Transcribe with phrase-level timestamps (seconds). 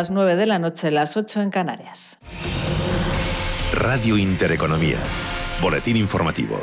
[0.00, 2.18] las 9 de la noche, las 8 en Canarias.
[3.72, 4.98] Radio Intereconomía.
[5.60, 6.60] Boletín informativo.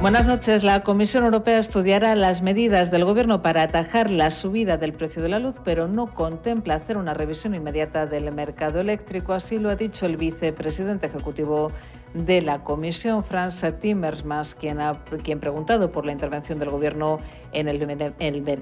[0.00, 0.64] Buenas noches.
[0.64, 5.28] La Comisión Europea estudiará las medidas del Gobierno para atajar la subida del precio de
[5.28, 9.34] la luz, pero no contempla hacer una revisión inmediata del mercado eléctrico.
[9.34, 11.72] Así lo ha dicho el vicepresidente ejecutivo
[12.14, 17.18] de la Comisión, Franz Timmermans, quien ha quien preguntado por la intervención del Gobierno
[17.56, 18.14] en el,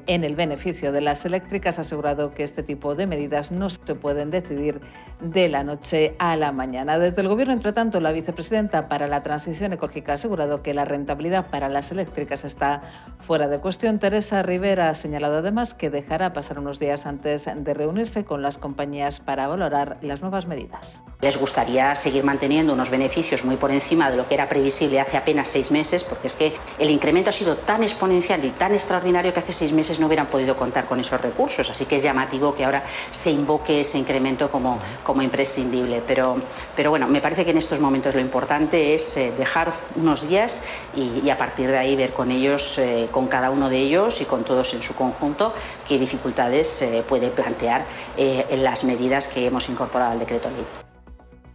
[0.07, 3.95] en el beneficio de las eléctricas, ha asegurado que este tipo de medidas no se
[3.95, 4.81] pueden decidir
[5.21, 6.99] de la noche a la mañana.
[6.99, 10.85] Desde el Gobierno, entre tanto, la vicepresidenta para la transición ecológica ha asegurado que la
[10.85, 12.83] rentabilidad para las eléctricas está
[13.19, 13.99] fuera de cuestión.
[13.99, 18.59] Teresa Rivera ha señalado además que dejará pasar unos días antes de reunirse con las
[18.59, 21.03] compañías para valorar las nuevas medidas.
[21.21, 25.17] Les gustaría seguir manteniendo unos beneficios muy por encima de lo que era previsible hace
[25.17, 29.33] apenas seis meses, porque es que el incremento ha sido tan exponencial y tan extraordinario
[29.33, 31.69] que hace seis meses no hubieran podido contar con esos recursos.
[31.71, 36.03] Así que es llamativo que ahora se invoque ese incremento como, como imprescindible.
[36.07, 36.37] Pero,
[36.77, 40.63] pero bueno, me parece que en estos momentos lo importante es eh, dejar unos días
[40.95, 44.27] y, a partir de ahí ver con ellos, eh, con cada uno de ellos y
[44.27, 45.55] con todos en su conjunto,
[45.89, 47.85] qué dificultades eh, puede plantear
[48.17, 50.84] en las medidas que hemos incorporado al decreto ley.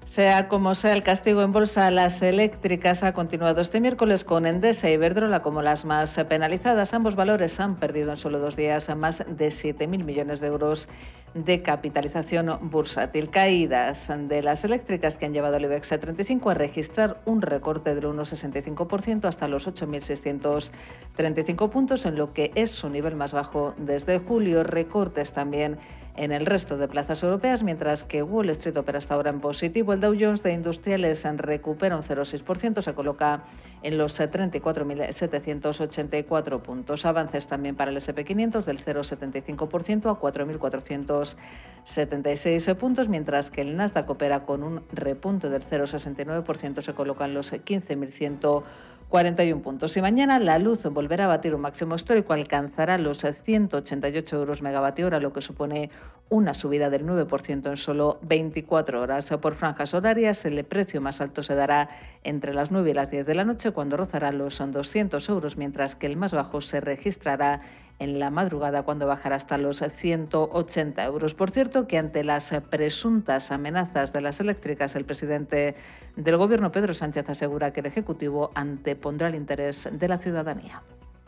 [0.10, 4.48] Sea como sea, el castigo en bolsa a las eléctricas ha continuado este miércoles con
[4.48, 6.96] Endesa y Iberdrola como las más penalizadas.
[6.96, 10.90] Ambos valores han perdido en solo dos días más de 7.000 millones de euros
[11.34, 13.30] de capitalización bursátil.
[13.30, 18.06] Caídas de las eléctricas que han llevado al IBEX 35 a registrar un recorte del
[18.06, 24.64] 1,65% hasta los 8.635 puntos, en lo que es su nivel más bajo desde julio.
[24.64, 25.78] Recortes también
[26.16, 29.94] en el resto de plazas europeas, mientras que Wall Street opera hasta ahora en positivo.
[29.94, 33.44] El Dow Jones de Industriales recupera un 0,6%, se coloca
[33.82, 37.06] en los 34.784 puntos.
[37.06, 44.46] Avances también para el SP500 del 0,75% a 4.476 puntos, mientras que el Nasdaq opera
[44.46, 48.64] con un repunte del 0,69%, se coloca en los 15.100
[49.10, 49.98] 41 puntos.
[49.98, 55.08] Y mañana la luz volverá a batir un máximo histórico, alcanzará los 188 euros megavatio
[55.08, 55.90] hora, lo que supone
[56.30, 59.30] una subida del 9% en solo 24 horas.
[59.42, 61.90] Por franjas horarias, el precio más alto se dará
[62.24, 65.96] entre las 9 y las 10 de la noche, cuando rozará los 200 euros, mientras
[65.96, 67.62] que el más bajo se registrará
[68.00, 71.34] en la madrugada cuando bajará hasta los 180 euros.
[71.34, 75.76] Por cierto, que ante las presuntas amenazas de las eléctricas, el presidente
[76.16, 80.82] del Gobierno, Pedro Sánchez, asegura que el Ejecutivo antepondrá el interés de la ciudadanía.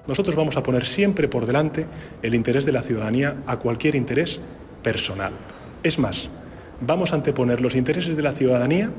[0.07, 1.85] Nosotros vamos a poner siempre por delante
[2.23, 4.39] el interés de la ciudadanía a cualquier interés
[4.81, 5.33] personal.
[5.83, 6.29] Es más,
[6.79, 8.89] vamos a anteponer los intereses de la ciudadanía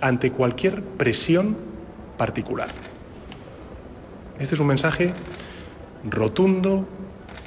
[0.00, 1.56] ante cualquier presión
[2.16, 2.68] particular.
[4.38, 5.12] Este es un mensaje
[6.04, 6.86] rotundo,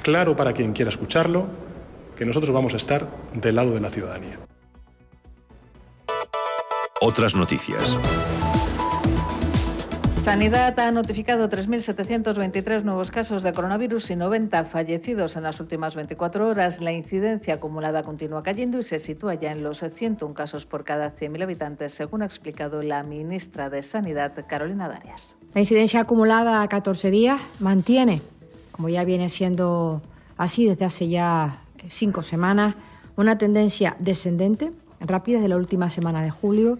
[0.02, 1.46] claro para quien quiera escucharlo,
[2.16, 4.38] que nosotros vamos a estar del lado de la ciudadanía.
[7.00, 7.98] Otras noticias.
[10.22, 16.48] Sanidad ha notificado 3.723 nuevos casos de coronavirus y 90 fallecidos en las últimas 24
[16.48, 16.80] horas.
[16.80, 21.10] La incidencia acumulada continúa cayendo y se sitúa ya en los 101 casos por cada
[21.10, 25.36] 100.000 habitantes, según ha explicado la ministra de Sanidad, Carolina Darias.
[25.54, 28.22] La incidencia acumulada a 14 días mantiene
[28.72, 30.02] como ya viene siendo
[30.36, 32.74] así desde hace ya cinco semanas,
[33.16, 36.78] una tendencia descendente, rápida desde la última semana de julio.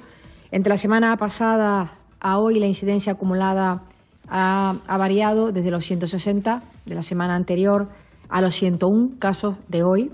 [0.51, 3.83] Entre la semana pasada a hoy la incidencia acumulada
[4.29, 7.89] ha, ha, variado desde los 160 de la semana anterior
[8.29, 10.13] a los 101 casos de hoy,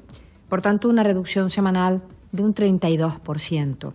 [0.49, 2.03] por tanto una reducción semanal
[2.33, 3.93] de un 32%.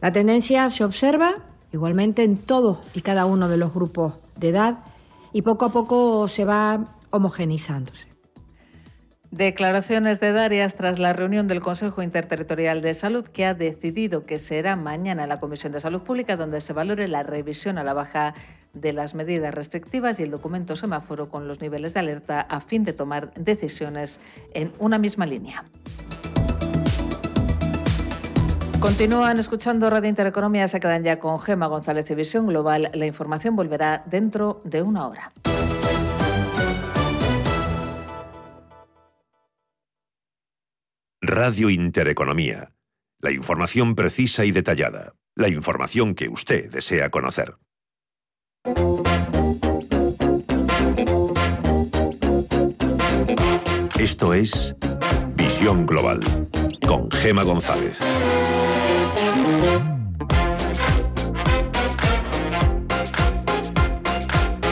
[0.00, 1.34] La tendencia se observa
[1.72, 4.78] igualmente en todos y cada uno de los grupos de edad
[5.34, 8.06] y poco a poco se va homogenizándose.
[9.32, 14.38] Declaraciones de Darias tras la reunión del Consejo Interterritorial de Salud que ha decidido que
[14.38, 17.94] será mañana en la Comisión de Salud Pública donde se valore la revisión a la
[17.94, 18.32] baja
[18.74, 22.84] de las medidas restrictivas y el documento semáforo con los niveles de alerta a fin
[22.84, 24.20] de tomar decisiones
[24.52, 25.64] en una misma línea.
[28.84, 32.90] Continúan escuchando Radio Intereconomía, se quedan ya con Gema González y Visión Global.
[32.92, 35.32] La información volverá dentro de una hora.
[41.22, 42.74] Radio Intereconomía.
[43.20, 45.14] La información precisa y detallada.
[45.34, 47.56] La información que usted desea conocer.
[53.98, 54.76] Esto es
[55.36, 56.20] Visión Global
[56.86, 58.02] con Gema González.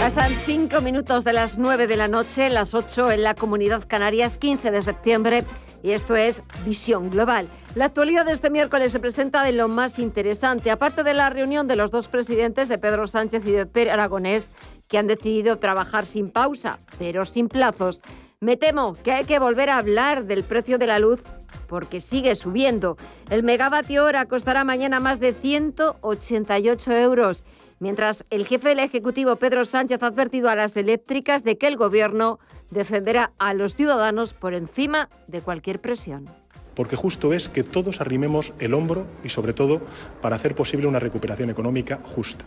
[0.01, 4.37] Pasan cinco minutos de las nueve de la noche, las ocho en la Comunidad Canarias,
[4.39, 5.45] 15 de septiembre
[5.83, 7.49] y esto es Visión Global.
[7.75, 11.67] La actualidad de este miércoles se presenta de lo más interesante, aparte de la reunión
[11.67, 14.51] de los dos presidentes, de Pedro Sánchez y de Pere Aragonés,
[14.89, 18.01] que han decidido trabajar sin pausa, pero sin plazos.
[18.43, 21.21] Me temo que hay que volver a hablar del precio de la luz
[21.69, 22.97] porque sigue subiendo.
[23.31, 27.45] El megavatio hora costará mañana más de 188 euros,
[27.79, 31.77] mientras el jefe del Ejecutivo, Pedro Sánchez, ha advertido a las eléctricas de que el
[31.77, 32.41] Gobierno
[32.71, 36.29] defenderá a los ciudadanos por encima de cualquier presión.
[36.75, 39.83] Porque justo es que todos arrimemos el hombro y sobre todo
[40.21, 42.45] para hacer posible una recuperación económica justa.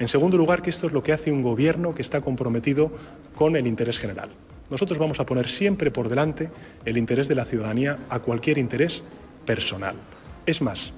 [0.00, 2.92] En segundo lugar, que esto es lo que hace un gobierno que está comprometido
[3.34, 4.28] con el interés general.
[4.70, 6.50] Nosotros vamos a poner siempre por delante
[6.84, 9.02] el interés de la ciudadanía a cualquier interés
[9.44, 9.96] personal.
[10.46, 10.92] Es más,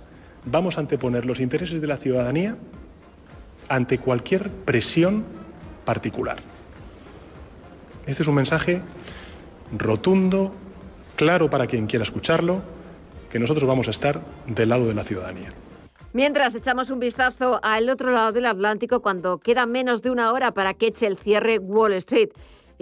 [0.45, 2.57] vamos a anteponer los intereses de la ciudadanía
[3.69, 5.25] ante cualquier presión
[5.85, 6.37] particular.
[8.07, 8.83] Este es un mensaje
[9.77, 10.53] rotundo,
[11.17, 12.63] claro para quien quiera escucharlo,
[13.31, 15.55] que nosotros vamos a estar del lado de la ciudadanía.
[16.13, 20.53] Mientras echamos un vistazo al otro lado del Atlántico cuando queda menos de una hora
[20.53, 22.29] para que eche el cierre Wall Street.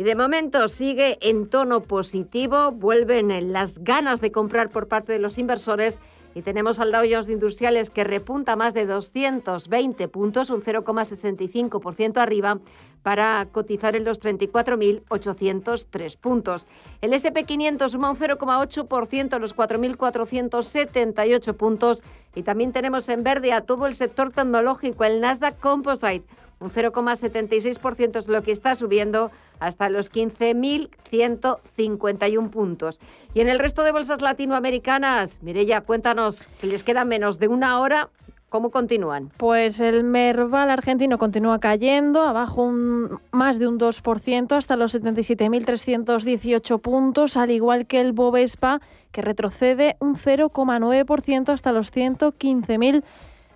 [0.00, 5.18] Y de momento sigue en tono positivo, vuelven las ganas de comprar por parte de
[5.18, 6.00] los inversores.
[6.34, 12.60] Y tenemos al Dow Jones Industriales que repunta más de 220 puntos, un 0,65% arriba,
[13.02, 16.66] para cotizar en los 34.803 puntos.
[17.00, 22.02] El SP500 suma un 0,8% a los 4.478 puntos
[22.34, 26.26] y también tenemos en verde a todo el sector tecnológico, el Nasdaq Composite,
[26.60, 29.30] un 0,76% es lo que está subiendo
[29.60, 33.00] hasta los 15.151 puntos.
[33.32, 37.80] Y en el resto de bolsas latinoamericanas, Mirella, cuéntanos, que les queda menos de una
[37.80, 38.10] hora
[38.50, 39.30] ¿Cómo continúan?
[39.36, 46.80] Pues el Merval argentino continúa cayendo, abajo un, más de un 2% hasta los 77.318
[46.80, 48.80] puntos, al igual que el Bovespa,
[49.12, 53.04] que retrocede un 0,9% hasta los 115.000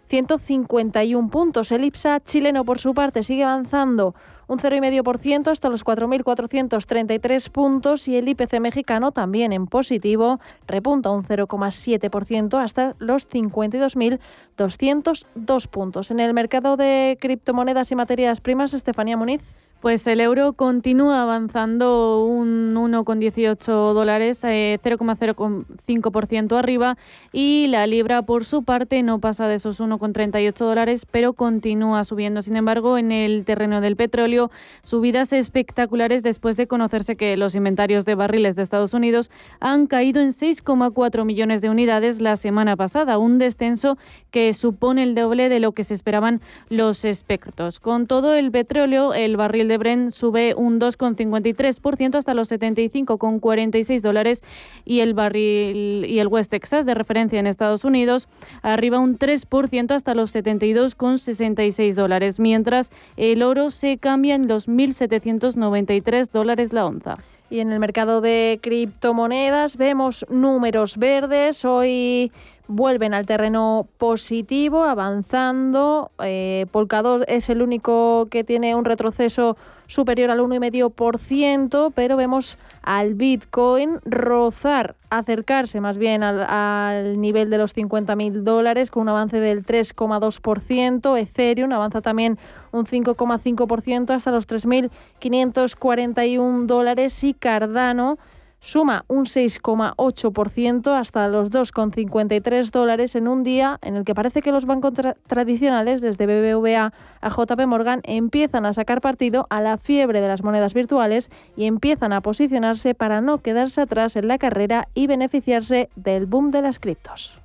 [0.06, 1.72] 151 puntos.
[1.72, 4.14] El IPSA chileno, por su parte, sigue avanzando
[4.46, 11.24] un 0,5% hasta los 4.433 puntos y el IPC mexicano también en positivo repunta un
[11.24, 16.10] 0,7% hasta los 52.202 puntos.
[16.10, 19.63] En el mercado de criptomonedas y materias primas, Estefanía Muniz.
[19.84, 26.96] Pues el euro continúa avanzando un 1,18 dólares, 0,05% eh, arriba
[27.32, 32.40] y la libra por su parte no pasa de esos 1,38 dólares, pero continúa subiendo.
[32.40, 34.50] Sin embargo, en el terreno del petróleo,
[34.82, 39.30] subidas espectaculares después de conocerse que los inventarios de barriles de Estados Unidos
[39.60, 43.98] han caído en 6,4 millones de unidades la semana pasada, un descenso
[44.30, 46.40] que supone el doble de lo que se esperaban
[46.70, 47.80] los expertos.
[47.80, 54.42] Con todo el petróleo, el barril de Brent sube un 2,53% hasta los 75,46 dólares
[54.84, 58.28] y el barril y el West Texas de referencia en Estados Unidos
[58.62, 66.30] arriba un 3% hasta los 72,66 dólares, mientras el oro se cambia en los 1.793
[66.30, 67.14] dólares la onza.
[67.50, 71.64] Y en el mercado de criptomonedas vemos números verdes.
[71.64, 72.32] Hoy
[72.66, 76.10] vuelven al terreno positivo, avanzando.
[76.22, 79.56] Eh, Polkadot es el único que tiene un retroceso
[79.86, 87.76] superior al 1,5%, pero vemos al Bitcoin rozar, acercarse más bien al, nivel de los
[87.76, 91.18] 50.000 dólares con un avance del 3,2%.
[91.18, 92.38] Ethereum avanza también
[92.72, 98.16] un 5,5% hasta los 3.541 dólares y Cardano
[98.64, 104.52] suma un 6,8% hasta los 2,53 dólares en un día en el que parece que
[104.52, 104.94] los bancos
[105.26, 110.42] tradicionales, desde BBVA a JP Morgan, empiezan a sacar partido a la fiebre de las
[110.42, 115.90] monedas virtuales y empiezan a posicionarse para no quedarse atrás en la carrera y beneficiarse
[115.94, 117.38] del boom de las criptos.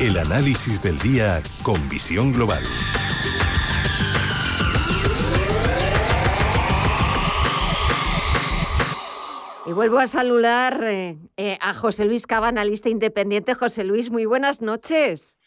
[0.00, 2.62] El análisis del día con visión global.
[9.70, 13.54] Y vuelvo a saludar eh, eh, a José Luis Cava, analista independiente.
[13.54, 15.38] José Luis, muy buenas noches.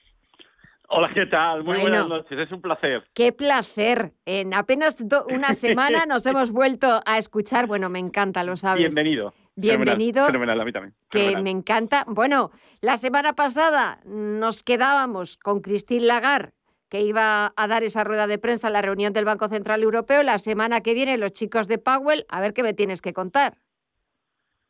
[0.87, 1.65] Hola, ¿qué tal?
[1.65, 3.03] Muy buenas noches, es un placer.
[3.13, 4.13] Qué placer.
[4.25, 7.67] En apenas una semana nos hemos vuelto a escuchar.
[7.67, 8.79] Bueno, me encanta, lo sabes.
[8.79, 9.33] Bienvenido.
[9.57, 10.25] Bienvenido.
[10.27, 10.95] Fenomenal, a mí también.
[11.09, 12.05] Que me encanta.
[12.07, 16.53] Bueno, la semana pasada nos quedábamos con Christine Lagarde,
[16.87, 20.23] que iba a dar esa rueda de prensa en la reunión del Banco Central Europeo.
[20.23, 23.57] La semana que viene, los chicos de Powell, a ver qué me tienes que contar.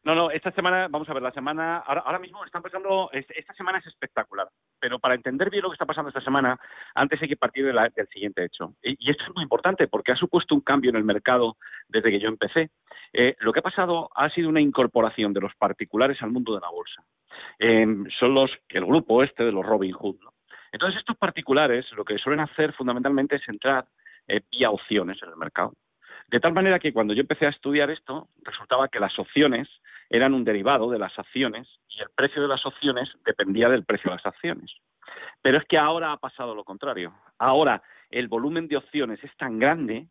[0.05, 3.77] No, no, esta semana, vamos a ver, la semana, ahora, mismo están pasando, esta semana
[3.77, 6.59] es espectacular, pero para entender bien lo que está pasando esta semana,
[6.93, 8.73] antes hay que partir del siguiente hecho.
[8.83, 11.55] Y, esto es muy importante porque ha supuesto un cambio en el mercado
[11.87, 12.69] desde que yo empecé.
[13.13, 16.61] Eh, lo que ha pasado ha sido una incorporación de los particulares al mundo de
[16.61, 17.01] la bolsa.
[17.57, 20.17] Em, son los, el grupo este de los Robin Hood.
[20.73, 23.85] Entonces, estos particulares lo que suelen hacer fundamentalmente es entrar
[24.27, 25.73] eh, vía opciones en el mercado.
[26.27, 29.69] De tal manera que cuando yo empecé a estudiar esto, resultaba que las opciones
[30.13, 34.11] eran un derivado de las acciones y el precio de las opciones dependía del precio
[34.11, 34.71] de las acciones.
[35.41, 37.15] Pero es que ahora ha pasado lo contrario.
[37.39, 40.05] Ahora el volumen de opciones es tan grande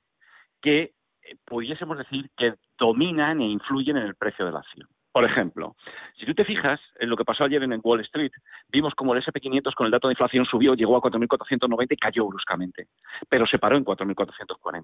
[0.61, 0.81] que
[1.23, 4.89] eh, pudiésemos decir que dominan e influyen en el precio de la acción.
[5.13, 5.77] Por ejemplo,
[6.19, 8.33] si tú te fijas en lo que pasó ayer en Wall Street,
[8.71, 12.27] vimos como el SP500 con el dato de inflación subió, llegó a 4.490 y cayó
[12.27, 12.89] bruscamente,
[13.29, 14.83] pero se paró en 4.440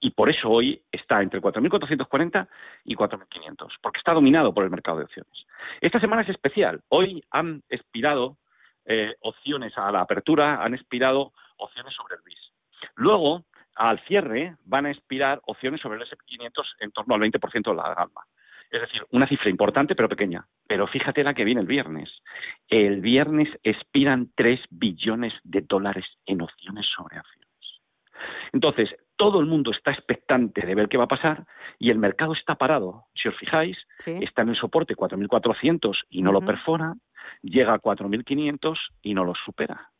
[0.00, 2.48] y por eso hoy está entre 4.440
[2.84, 5.46] y 4.500, porque está dominado por el mercado de opciones.
[5.80, 6.80] Esta semana es especial.
[6.88, 8.38] Hoy han expirado
[8.86, 12.52] eh, opciones a la apertura, han expirado opciones sobre el BIS.
[12.96, 13.44] Luego,
[13.76, 17.94] al cierre, van a expirar opciones sobre el SP500 en torno al 20% de la
[17.94, 18.24] gama.
[18.70, 20.46] Es decir, una cifra importante pero pequeña.
[20.66, 22.08] Pero fíjate la que viene el viernes.
[22.68, 27.49] El viernes expiran 3 billones de dólares en opciones sobre acciones.
[28.52, 31.44] Entonces, todo el mundo está expectante de ver qué va a pasar
[31.78, 33.04] y el mercado está parado.
[33.14, 36.94] Si os fijáis, está en el soporte 4.400 y no lo perfora,
[37.42, 39.90] llega a 4.500 y no lo supera.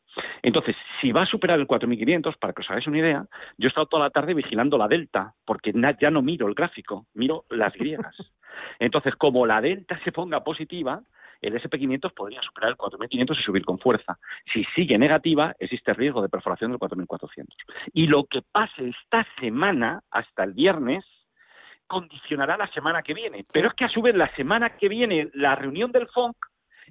[0.43, 3.27] Entonces, si va a superar el 4.500, para que os hagáis una idea,
[3.59, 7.07] yo he estado toda la tarde vigilando la delta, porque ya no miro el gráfico,
[7.15, 8.17] miro las griegas.
[8.79, 11.03] Entonces, como la delta se ponga positiva,
[11.41, 14.19] el SP500 podría superar el 4.500 y subir con fuerza.
[14.53, 17.47] Si sigue negativa, existe riesgo de perforación del 4.400.
[17.93, 21.05] Y lo que pase esta semana, hasta el viernes,
[21.87, 23.45] condicionará la semana que viene.
[23.53, 26.37] Pero es que a su vez la semana que viene, la reunión del FONC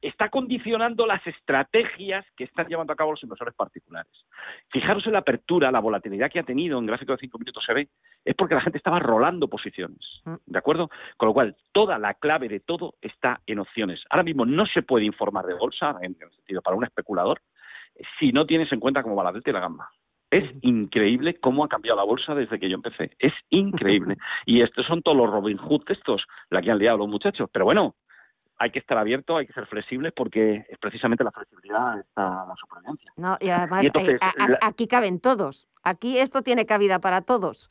[0.02, 4.12] está condicionando las estrategias que están llevando a cabo los inversores particulares.
[4.70, 7.74] Fijaros en la apertura, la volatilidad que ha tenido en gráfico de 5 minutos se
[7.74, 7.90] ve,
[8.24, 10.36] es porque la gente estaba rolando posiciones, mm.
[10.46, 10.90] ¿de acuerdo?
[11.18, 14.02] Con lo cual, toda la clave de todo está en opciones.
[14.10, 17.42] Ahora mismo no se puede informar de bolsa, en el sentido para un especulador,
[18.20, 19.90] si no tienes en cuenta como va la delta y la gama.
[20.32, 23.12] Es increíble cómo ha cambiado la bolsa desde que yo empecé.
[23.18, 24.18] Es increíble.
[24.46, 27.50] Y estos son todos los Robin Hood estos, la que han liado los muchachos.
[27.52, 27.96] Pero bueno,
[28.60, 32.56] hay que estar abierto, hay que ser flexibles porque es precisamente la flexibilidad está la
[32.60, 33.12] supervivencia.
[33.16, 34.20] No, y además eh,
[34.62, 35.68] aquí caben todos.
[35.82, 37.70] Aquí esto tiene cabida para todos.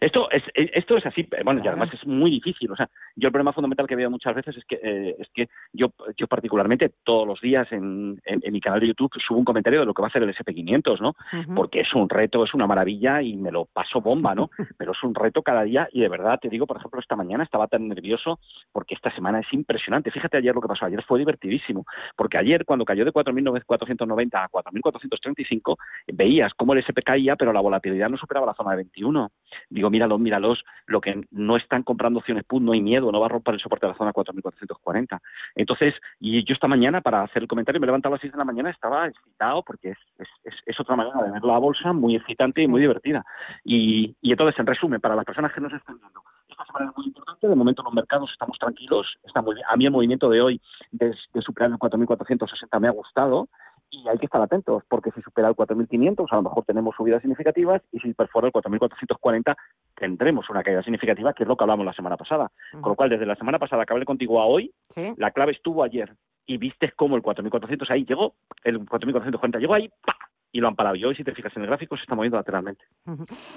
[0.00, 2.70] Esto es, eh, esto es así, eh, bueno, y además es muy difícil.
[2.70, 5.48] O sea, yo el problema fundamental que veo muchas veces es que, eh, es que
[5.72, 9.80] yo, yo particularmente todos los días en, en, mi canal de YouTube subo un comentario
[9.80, 11.14] de lo que va a hacer el SP500, ¿no?
[11.54, 14.50] Porque es un reto, es una maravilla y me lo paso bomba, ¿no?
[14.78, 17.44] Pero es un reto cada día y de verdad te digo, por ejemplo, esta mañana
[17.44, 18.38] estaba tan nervioso
[18.72, 20.10] porque esta semana es impresionante.
[20.10, 21.84] Fíjate ayer lo que pasó, ayer fue divertidísimo,
[22.16, 25.76] porque ayer cuando cayó de 4.490 a 4.435
[26.12, 29.30] veías cómo el SP caía, pero la volatilidad no superaba la zona de 21
[29.68, 33.26] digo, míralos, míralos, lo que no están comprando opciones put, no hay miedo, no va
[33.26, 35.20] a romper el soporte de la zona 4.440.
[35.54, 38.32] Entonces, y yo esta mañana, para hacer el comentario, me he levantado a las 6
[38.32, 41.92] de la mañana, estaba excitado porque es, es, es, otra manera de ver la bolsa
[41.92, 43.24] muy excitante y muy divertida.
[43.64, 46.96] Y, y entonces, en resumen, para las personas que nos están viendo, esta semana es
[46.96, 50.40] muy importante, de momento los mercados estamos tranquilos, está muy A mí el movimiento de
[50.40, 50.60] hoy
[50.90, 53.48] de, de superar el 4.460 me ha gustado,
[53.90, 57.22] y hay que estar atentos, porque si supera el 4.500, a lo mejor tenemos subidas
[57.22, 59.56] significativas, y si perfora el 4.440,
[59.94, 62.50] tendremos una caída significativa, que es lo que hablamos la semana pasada.
[62.72, 64.72] Con lo cual, desde la semana pasada que hablé contigo a hoy,
[65.16, 66.14] la clave estuvo ayer,
[66.46, 70.16] y viste cómo el 4.400 ahí llegó, el 4.440 llegó ahí, ¡pa!
[70.52, 70.96] y lo han parado.
[70.96, 72.84] Y hoy, si te fijas en el gráfico, se está moviendo lateralmente.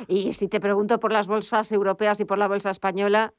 [0.07, 3.33] Y si te pregunto por las bolsas europeas y por la bolsa española,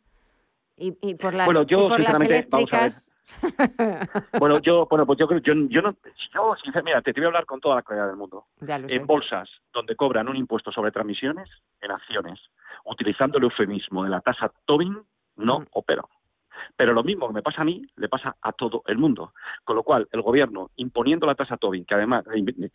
[0.77, 3.09] y, por, la, bueno, yo, por las eléctricas...
[4.39, 5.97] bueno, yo, bueno, pues yo creo, yo, yo no,
[6.35, 8.47] yo, mira, te, voy a hablar con toda la claridad del mundo.
[8.67, 11.49] En bolsas donde cobran un impuesto sobre transmisiones,
[11.81, 12.41] en acciones,
[12.85, 14.97] utilizando el eufemismo de la tasa Tobin,
[15.37, 15.67] no mm.
[15.73, 16.09] opero.
[16.77, 19.33] Pero lo mismo que me pasa a mí, le pasa a todo el mundo.
[19.65, 22.25] Con lo cual, el gobierno imponiendo la tasa Tobin, que además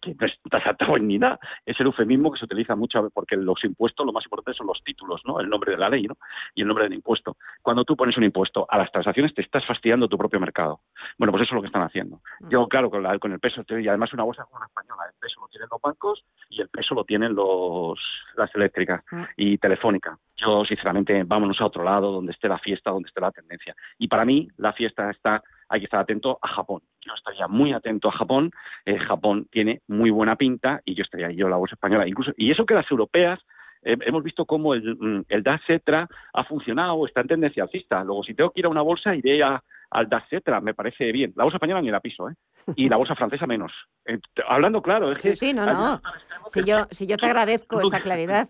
[0.01, 3.35] que no es tasa Tobin ni nada, es el eufemismo que se utiliza mucho porque
[3.35, 5.39] los impuestos, lo más importante son los títulos, ¿no?
[5.39, 6.17] El nombre de la ley, ¿no?
[6.55, 7.37] Y el nombre del impuesto.
[7.61, 10.81] Cuando tú pones un impuesto a las transacciones, te estás fastidiando tu propio mercado.
[11.17, 12.21] Bueno, pues eso es lo que están haciendo.
[12.41, 12.49] Mm.
[12.49, 15.41] Yo, claro, con, con el peso, y además una bolsa como una española, el peso
[15.41, 17.99] lo tienen los bancos y el peso lo tienen los
[18.35, 19.23] las eléctricas mm.
[19.37, 20.17] y telefónica.
[20.37, 23.75] Yo, sinceramente, vámonos a otro lado, donde esté la fiesta, donde esté la tendencia.
[23.97, 26.81] Y para mí, la fiesta está, hay que estar atento a Japón.
[27.01, 28.51] Yo estaría muy atento a Japón.
[28.85, 32.07] Eh, Japón tiene muy buena pinta y yo estaría yo la bolsa española.
[32.07, 33.39] Incluso, y eso que las europeas
[33.81, 38.03] hemos visto cómo el, mm, el DAX Cetra ha funcionado, está en tendencia alcista.
[38.03, 41.11] Luego, si tengo que ir a una bolsa, iré a, al DAX Cetra, me parece
[41.11, 41.33] bien.
[41.35, 42.33] La bolsa española ni la piso, ¿eh?
[42.75, 43.71] Y la bolsa francesa menos.
[44.05, 45.35] Eh, hablando claro, es sí, que...
[45.35, 46.01] Sí, no, no.
[46.47, 48.49] Si yo, si yo te agradezco esa claridad.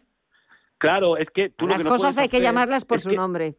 [0.78, 3.56] Claro, es que tú Las lo que cosas hay que llamarlas por su que- nombre.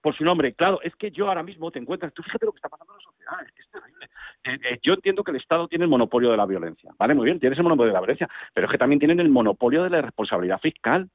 [0.00, 0.54] por su nombre.
[0.54, 2.98] Claro, es que yo ahora mismo te encuentras, tú fíjate lo que está pasando en
[2.98, 4.06] la sociedad, es que es terrible.
[4.44, 7.14] Eh, eh, yo entiendo que el Estado tiene el monopolio de la violencia, ¿vale?
[7.14, 9.82] Muy bien, tienes el monopolio de la violencia, pero es que también tienen el monopolio
[9.82, 11.08] de la responsabilidad fiscal.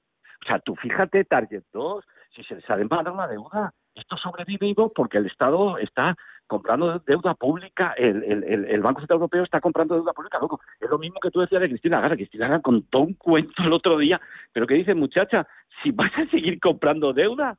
[0.43, 2.03] O sea, tú fíjate, Target 2,
[2.35, 6.15] si se les ha demandado una deuda, esto sobrevive Ivo, porque el Estado está
[6.47, 10.59] comprando deuda pública, el, el- el- Banco Central Europeo está comprando deuda pública, loco.
[10.79, 12.17] Es lo mismo que tú decías de Cristina Lagarde.
[12.17, 14.19] Cristina Lagarde contó un cuento el otro día,
[14.51, 15.47] pero que dice, muchacha,
[15.81, 17.57] si vas a seguir comprando deuda,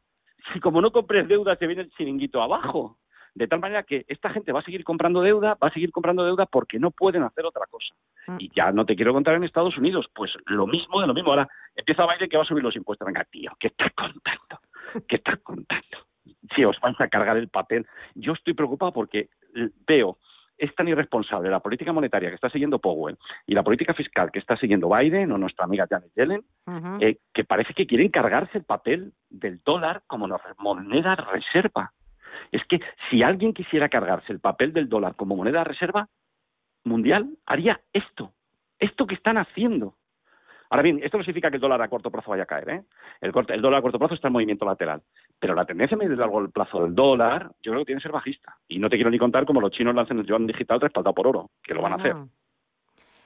[0.52, 2.98] si como no compres deuda se viene el chiringuito abajo.
[3.34, 6.22] De tal manera que esta gente va a seguir comprando deuda, va a seguir comprando
[6.22, 7.94] deuda porque no pueden hacer otra cosa.
[8.38, 11.30] Y ya no te quiero contar en Estados Unidos, pues lo mismo de lo mismo.
[11.30, 13.06] Ahora empieza Biden que va a subir los impuestos.
[13.06, 14.60] Venga, tío, ¿qué estás contando?
[15.08, 15.96] ¿Qué estás contando?
[16.54, 17.86] Si os vais a cargar el papel.
[18.14, 20.18] Yo estoy preocupado porque eh, veo
[20.62, 24.38] es tan irresponsable la política monetaria que está siguiendo Powell y la política fiscal que
[24.38, 26.44] está siguiendo Biden o nuestra amiga Janet Yellen,
[27.00, 31.92] eh, que parece que quieren cargarse el papel del dólar como moneda reserva.
[32.52, 36.08] Es que si alguien quisiera cargarse el papel del dólar como moneda reserva
[36.84, 38.32] mundial, haría esto,
[38.78, 39.96] esto que están haciendo.
[40.72, 42.70] Ahora bien, esto no significa que el dólar a corto plazo vaya a caer.
[42.70, 42.82] ¿eh?
[43.20, 45.02] El, corto- el dólar a corto plazo está en movimiento lateral.
[45.38, 48.04] Pero la tendencia a medio y largo plazo del dólar, yo creo que tiene que
[48.04, 48.56] ser bajista.
[48.68, 51.26] Y no te quiero ni contar cómo los chinos lancen el yuan digital respaldado por
[51.26, 52.14] oro, que lo van a hacer.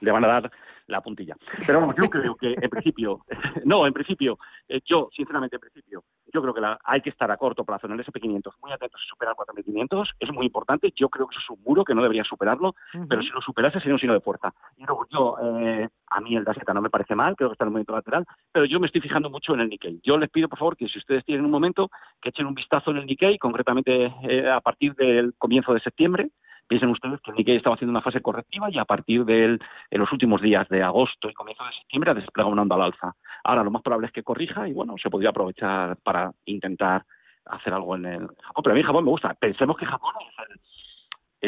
[0.01, 0.51] Le van a dar
[0.87, 1.35] la puntilla.
[1.65, 3.21] Pero vamos, yo creo que en principio,
[3.65, 6.03] no, en principio, eh, yo, sinceramente, en principio,
[6.33, 9.01] yo creo que la- hay que estar a corto plazo en el SP500, muy atentos
[9.01, 12.01] a superar 4.500, es muy importante, yo creo que eso es un muro que no
[12.01, 12.75] debería superarlo,
[13.09, 14.53] pero si lo superase sería un signo de fuerza.
[14.77, 17.65] Y luego yo, eh, a mí el Daseta no me parece mal, creo que está
[17.65, 19.99] en el movimiento lateral, pero yo me estoy fijando mucho en el Nikkei.
[20.03, 21.89] Yo les pido, por favor, que si ustedes tienen un momento,
[22.21, 26.29] que echen un vistazo en el Nikkei, concretamente eh, a partir del comienzo de septiembre,
[26.67, 29.57] Piensen ustedes que Nikkei estaba haciendo una fase correctiva y a partir de
[29.91, 33.13] los últimos días de agosto y comienzo de septiembre ha desplegado una onda al alza.
[33.43, 37.03] Ahora lo más probable es que corrija y bueno, se podría aprovechar para intentar
[37.45, 38.63] hacer algo en el Japón.
[38.63, 39.33] Pero a mí Japón me gusta.
[39.35, 40.59] Pensemos que Japón es el,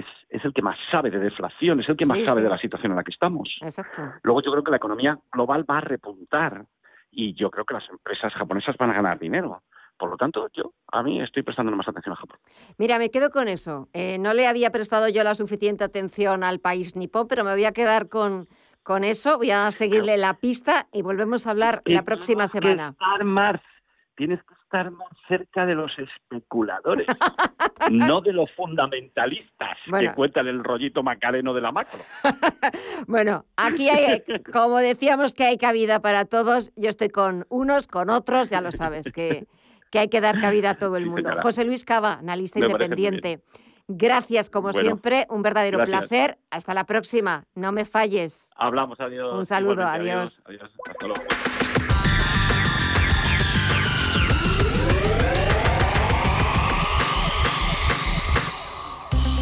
[0.01, 2.43] es, es el que más sabe de deflación, es el que más Sí, sabe sí.
[2.45, 3.57] de la situación en la que estamos.
[3.61, 4.01] Exacto.
[4.23, 6.63] Luego yo creo que la economía global va a repuntar
[7.11, 9.63] y yo creo que las empresas japonesas van a ganar dinero.
[9.99, 12.39] Por lo tanto, yo a mí estoy prestando más atención a Japón.
[12.77, 13.89] Mira, me quedo con eso.
[13.93, 17.65] Eh, no le había prestado yo la suficiente atención al país nipón, pero me voy
[17.65, 18.47] a quedar con,
[18.81, 19.37] con eso.
[19.37, 22.91] Voy a seguirle la pista y volvemos a hablar la próxima semana.
[22.93, 23.59] estar más,
[24.15, 27.07] tienes que estar más cerca de los especuladores,
[27.91, 30.09] no de los fundamentalistas Bueno.
[30.11, 31.99] que cuentan el rollito macareno de la macro.
[33.07, 38.09] Bueno, aquí hay, como decíamos que hay cabida para todos, yo estoy con unos, con
[38.09, 39.47] otros, ya lo sabes, que,
[39.91, 41.23] que hay que dar cabida a todo el Sí, mundo.
[41.29, 41.41] señora.
[41.41, 43.41] José Luis Cava, analista Me independiente.
[43.91, 45.99] Gracias, como Bueno, siempre, un verdadero gracias.
[46.07, 46.37] placer.
[46.51, 48.49] Hasta la próxima, no me falles.
[48.55, 49.33] Hablamos, adiós.
[49.33, 50.43] Un saludo, adiós.
[50.45, 50.71] adiós.
[50.89, 51.23] Hasta luego.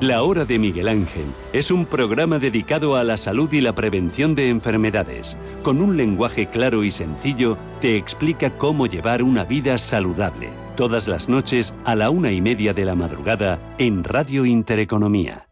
[0.00, 4.34] La Hora de Miguel Ángel es un programa dedicado a la salud y la prevención
[4.34, 5.38] de enfermedades.
[5.62, 10.50] Con un lenguaje claro y sencillo, te explica cómo llevar una vida saludable.
[10.76, 15.48] Todas las noches a la una y media de la madrugada en Radio Intereconomía.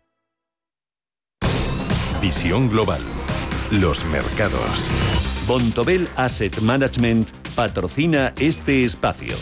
[2.21, 3.01] Visión global.
[3.71, 4.91] Los mercados.
[5.49, 9.37] Bontobel Asset Management patrocina este espacio.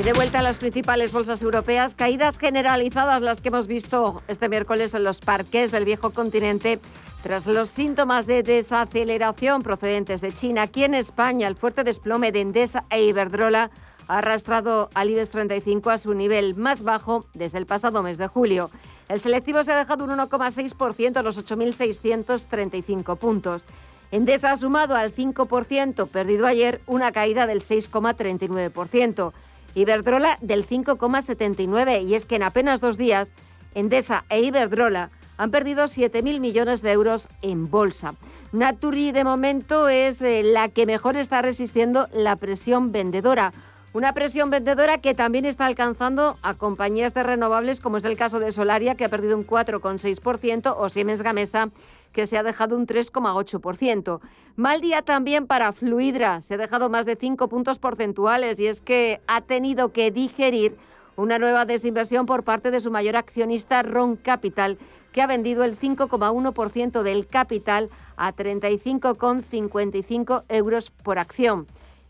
[0.00, 4.48] Y de vuelta a las principales bolsas europeas, caídas generalizadas las que hemos visto este
[4.48, 6.80] miércoles en los parques del viejo continente
[7.22, 10.62] tras los síntomas de desaceleración procedentes de China.
[10.62, 13.70] Aquí en España, el fuerte desplome de Endesa e Iberdrola
[14.08, 18.26] ha arrastrado al IBEX 35 a su nivel más bajo desde el pasado mes de
[18.26, 18.70] julio.
[19.10, 23.66] El selectivo se ha dejado un 1,6% a los 8.635 puntos.
[24.12, 29.34] Endesa ha sumado al 5%, perdido ayer una caída del 6,39%.
[29.74, 33.32] Iberdrola del 5,79% y es que en apenas dos días
[33.74, 38.14] Endesa e Iberdrola han perdido 7.000 millones de euros en bolsa.
[38.52, 43.52] Naturi de momento es eh, la que mejor está resistiendo la presión vendedora.
[43.92, 48.38] Una presión vendedora que también está alcanzando a compañías de renovables, como es el caso
[48.38, 51.70] de Solaria, que ha perdido un 4,6%, o Siemens Gamesa,
[52.12, 54.20] que se ha dejado un 3,8%.
[54.56, 58.82] Mal día también para Fluidra, se ha dejado más de 5 puntos porcentuales y es
[58.82, 60.76] que ha tenido que digerir
[61.16, 64.78] una nueva desinversión por parte de su mayor accionista Ron Capital,
[65.12, 71.66] que ha vendido el 5,1% del capital a 35,55 euros por acción.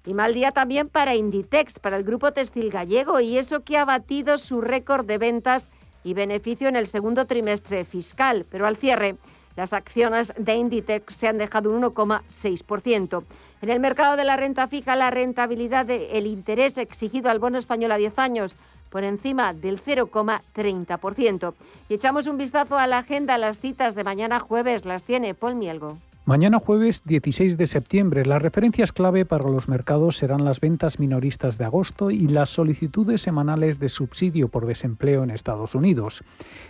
[0.07, 3.85] Y mal día también para Inditex, para el grupo textil gallego, y eso que ha
[3.85, 5.69] batido su récord de ventas
[6.05, 8.47] y beneficio en el segundo trimestre fiscal.
[8.51, 9.17] Pero al cierre,
[9.57, 13.25] las acciones de Inditex se han dejado un 1,6%.
[13.63, 17.93] En el mercado de la renta fija, la rentabilidad del interés exigido al bono español
[17.93, 18.57] a 10 años
[18.91, 21.55] por encima del 0,30%.
[21.89, 25.55] Y echamos un vistazo a la agenda, las citas de mañana jueves las tiene Paul
[25.55, 25.99] Mielgo.
[26.27, 31.57] Mañana jueves 16 de septiembre, las referencias clave para los mercados serán las ventas minoristas
[31.57, 36.23] de agosto y las solicitudes semanales de subsidio por desempleo en Estados Unidos.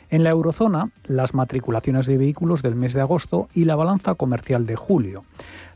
[0.09, 4.67] En la eurozona, las matriculaciones de vehículos del mes de agosto y la balanza comercial
[4.67, 5.25] de julio.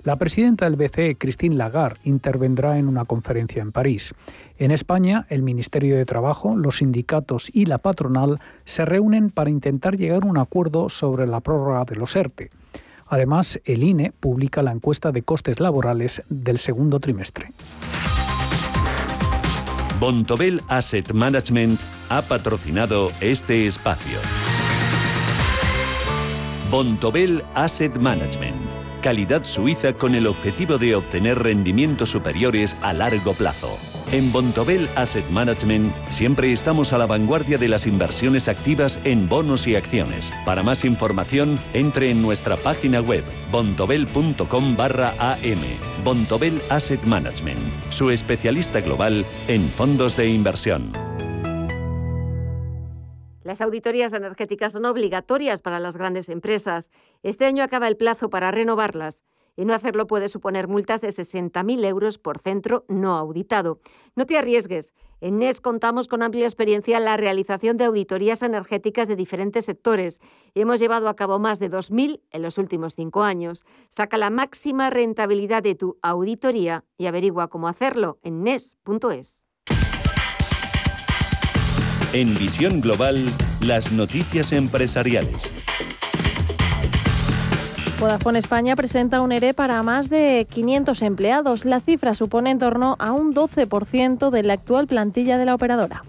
[0.04, 4.14] La presidenta del BCE, Christine Lagarde, intervendrá en una conferencia en París.
[4.56, 9.96] En España, el Ministerio de Trabajo, los sindicatos y la patronal se reúnen para intentar
[9.96, 12.50] llegar a un acuerdo sobre la prórroga de los ERTE.
[13.06, 17.52] Además, el INE publica la encuesta de costes laborales del segundo trimestre.
[20.00, 24.18] Bontobel Asset Management ha patrocinado este espacio.
[26.70, 33.78] Bontobel Asset Management, calidad suiza con el objetivo de obtener rendimientos superiores a largo plazo.
[34.12, 39.66] En Bontobel Asset Management siempre estamos a la vanguardia de las inversiones activas en bonos
[39.66, 40.32] y acciones.
[40.44, 46.04] Para más información, entre en nuestra página web bontobel.com barra am.
[46.04, 50.92] Bontobel Asset Management, su especialista global en fondos de inversión.
[53.42, 56.90] Las auditorías energéticas son obligatorias para las grandes empresas.
[57.22, 59.22] Este año acaba el plazo para renovarlas
[59.56, 63.80] y no hacerlo puede suponer multas de 60.000 euros por centro no auditado.
[64.16, 64.92] No te arriesgues.
[65.20, 70.20] En NES contamos con amplia experiencia en la realización de auditorías energéticas de diferentes sectores
[70.52, 73.64] y hemos llevado a cabo más de 2.000 en los últimos cinco años.
[73.88, 79.46] Saca la máxima rentabilidad de tu auditoría y averigua cómo hacerlo en NES.es.
[82.12, 83.26] En Visión Global,
[83.60, 85.52] las noticias empresariales.
[88.04, 91.64] Vodafone España presenta un ERE para más de 500 empleados.
[91.64, 96.02] La cifra supone en torno a un 12% de la actual plantilla de la operadora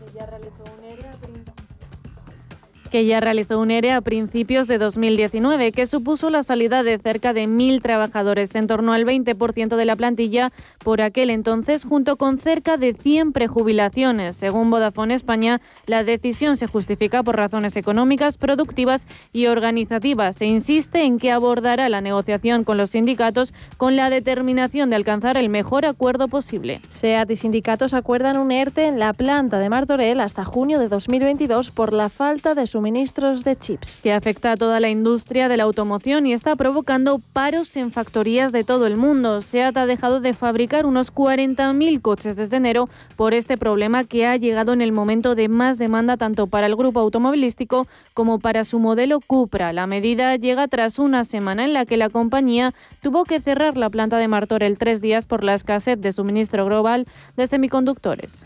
[2.96, 7.34] que ya realizó un ERE a principios de 2019, que supuso la salida de cerca
[7.34, 12.38] de 1.000 trabajadores, en torno al 20% de la plantilla por aquel entonces, junto con
[12.38, 14.38] cerca de 100 prejubilaciones.
[14.38, 20.38] Según Vodafone España, la decisión se justifica por razones económicas, productivas y organizativas.
[20.38, 25.36] Se insiste en que abordará la negociación con los sindicatos con la determinación de alcanzar
[25.36, 26.80] el mejor acuerdo posible.
[26.88, 31.72] SEAT y sindicatos acuerdan un ERTE en la planta de Martorell hasta junio de 2022
[31.72, 34.00] por la falta de su suministros de chips.
[34.04, 38.52] Que afecta a toda la industria de la automoción y está provocando paros en factorías
[38.52, 39.42] de todo el mundo.
[39.42, 44.38] SEAT ha dejado de fabricar unos 40.000 coches desde enero por este problema que ha
[44.38, 48.78] llegado en el momento de más demanda tanto para el grupo automovilístico como para su
[48.78, 49.74] modelo Cupra.
[49.74, 53.90] La medida llega tras una semana en la que la compañía tuvo que cerrar la
[53.90, 58.46] planta de Martorell tres días por la escasez de suministro global de semiconductores.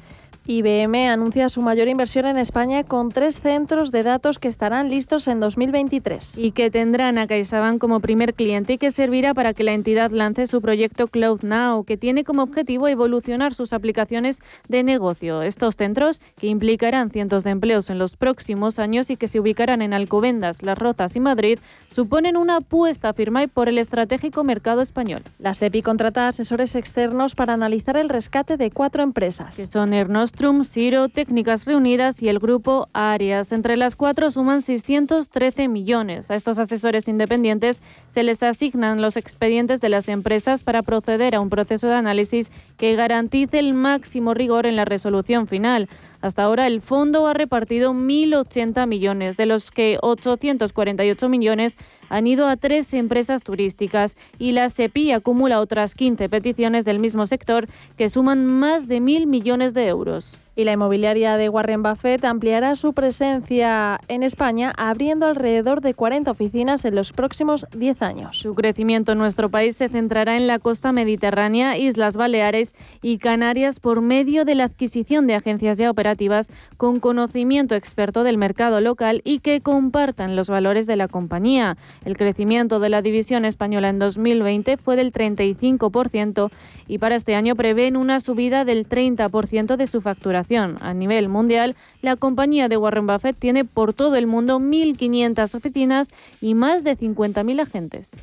[0.51, 5.27] IBM anuncia su mayor inversión en España con tres centros de datos que estarán listos
[5.27, 6.39] en 2023.
[6.39, 10.09] Y que tendrán a CaixaBank como primer cliente y que servirá para que la entidad
[10.09, 15.43] lance su proyecto Cloud Now, que tiene como objetivo evolucionar sus aplicaciones de negocio.
[15.43, 19.83] Estos centros, que implicarán cientos de empleos en los próximos años y que se ubicarán
[19.83, 21.59] en Alcobendas, Las Rozas y Madrid,
[21.91, 25.21] suponen una apuesta firme por el estratégico mercado español.
[25.37, 30.31] La SEPI contrata asesores externos para analizar el rescate de cuatro empresas, que son Ernos
[30.39, 33.51] Strum, Siro, Técnicas Reunidas y el grupo Arias.
[33.51, 36.31] Entre las cuatro suman 613 millones.
[36.31, 41.41] A estos asesores independientes se les asignan los expedientes de las empresas para proceder a
[41.41, 45.89] un proceso de análisis que garantice el máximo rigor en la resolución final.
[46.21, 51.77] Hasta ahora el fondo ha repartido 1.080 millones, de los que 848 millones
[52.09, 57.25] han ido a tres empresas turísticas y la SEPI acumula otras 15 peticiones del mismo
[57.25, 60.37] sector que suman más de 1.000 millones de euros.
[60.59, 66.29] Y la inmobiliaria de Warren Buffett ampliará su presencia en España, abriendo alrededor de 40
[66.29, 68.37] oficinas en los próximos 10 años.
[68.39, 73.79] Su crecimiento en nuestro país se centrará en la costa mediterránea, Islas Baleares y Canarias
[73.79, 79.21] por medio de la adquisición de agencias ya operativas con conocimiento experto del mercado local
[79.23, 81.77] y que compartan los valores de la compañía.
[82.03, 86.49] El crecimiento de la división española en 2020 fue del 35%
[86.89, 90.48] y para este año prevén una subida del 30% de su facturación.
[90.57, 96.11] A nivel mundial, la compañía de Warren Buffett tiene por todo el mundo 1.500 oficinas
[96.41, 98.19] y más de 50.000 agentes.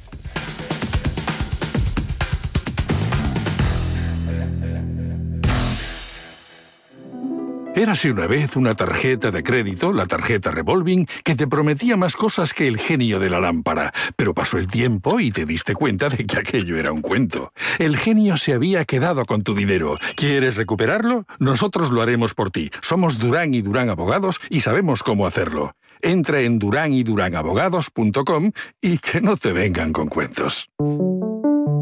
[7.76, 12.54] Érase una vez una tarjeta de crédito, la tarjeta revolving, que te prometía más cosas
[12.54, 16.24] que el genio de la lámpara, pero pasó el tiempo y te diste cuenta de
[16.24, 17.52] que aquello era un cuento.
[17.78, 19.96] El genio se había quedado con tu dinero.
[20.16, 21.26] ¿Quieres recuperarlo?
[21.38, 22.70] Nosotros lo haremos por ti.
[22.80, 25.76] Somos Durán y Durán Abogados y sabemos cómo hacerlo.
[26.00, 30.70] Entra en duranyduránabogados.com y que no te vengan con cuentos.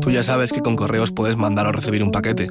[0.01, 2.49] Tú ya sabes que con correos puedes mandar o recibir un paquete,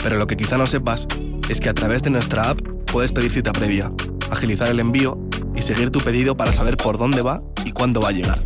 [0.00, 1.08] pero lo que quizá no sepas
[1.48, 2.60] es que a través de nuestra app
[2.92, 3.90] puedes pedir cita previa,
[4.30, 5.18] agilizar el envío
[5.56, 8.42] y seguir tu pedido para saber por dónde va y cuándo va a llegar.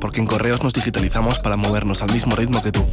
[0.00, 2.86] Porque en Correos nos digitalizamos para movernos al mismo ritmo que tú.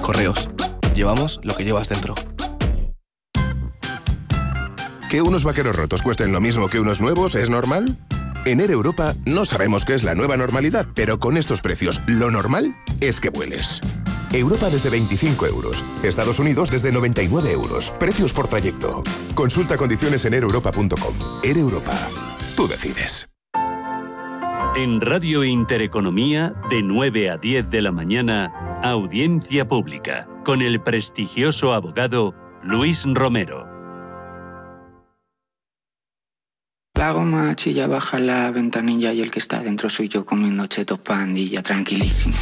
[0.00, 0.48] Correos,
[0.94, 2.14] llevamos lo que llevas dentro.
[5.10, 7.98] ¿Que unos vaqueros rotos cuesten lo mismo que unos nuevos es normal?
[8.44, 12.30] En Air Europa no sabemos qué es la nueva normalidad, pero con estos precios, lo
[12.32, 13.80] normal es que vueles.
[14.32, 15.84] Europa desde 25 euros.
[16.02, 17.92] Estados Unidos desde 99 euros.
[18.00, 19.04] Precios por trayecto.
[19.34, 21.14] Consulta condiciones en aereuropa.com.
[21.44, 21.92] Air Europa.
[22.56, 23.28] Tú decides.
[24.74, 31.74] En Radio Intereconomía, de 9 a 10 de la mañana, audiencia pública, con el prestigioso
[31.74, 33.71] abogado Luis Romero.
[37.12, 41.62] Goma chilla baja la ventanilla y el que está dentro soy yo comiendo chetos pandilla,
[41.62, 42.34] tranquilísimo.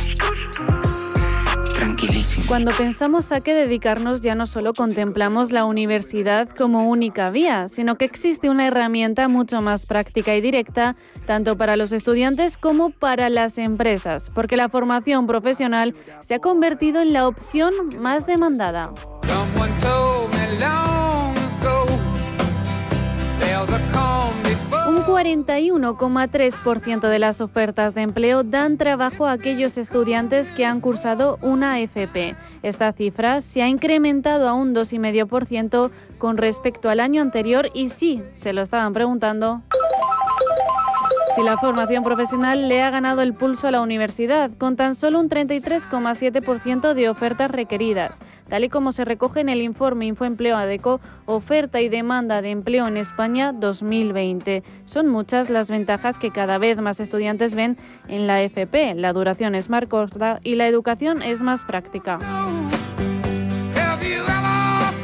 [2.47, 7.97] Cuando pensamos a qué dedicarnos ya no solo contemplamos la universidad como única vía, sino
[7.97, 13.31] que existe una herramienta mucho más práctica y directa, tanto para los estudiantes como para
[13.31, 18.91] las empresas, porque la formación profesional se ha convertido en la opción más demandada.
[25.21, 31.79] 41,3% de las ofertas de empleo dan trabajo a aquellos estudiantes que han cursado una
[31.79, 32.35] FP.
[32.63, 38.23] Esta cifra se ha incrementado a un 2,5% con respecto al año anterior y sí,
[38.33, 39.61] se lo estaban preguntando
[41.41, 45.19] si la formación profesional le ha ganado el pulso a la universidad, con tan solo
[45.19, 51.01] un 33,7% de ofertas requeridas, tal y como se recoge en el informe Infoempleo ADECO,
[51.25, 54.63] Oferta y Demanda de Empleo en España 2020.
[54.85, 58.95] Son muchas las ventajas que cada vez más estudiantes ven en la FP.
[58.97, 62.19] La duración es más corta y la educación es más práctica.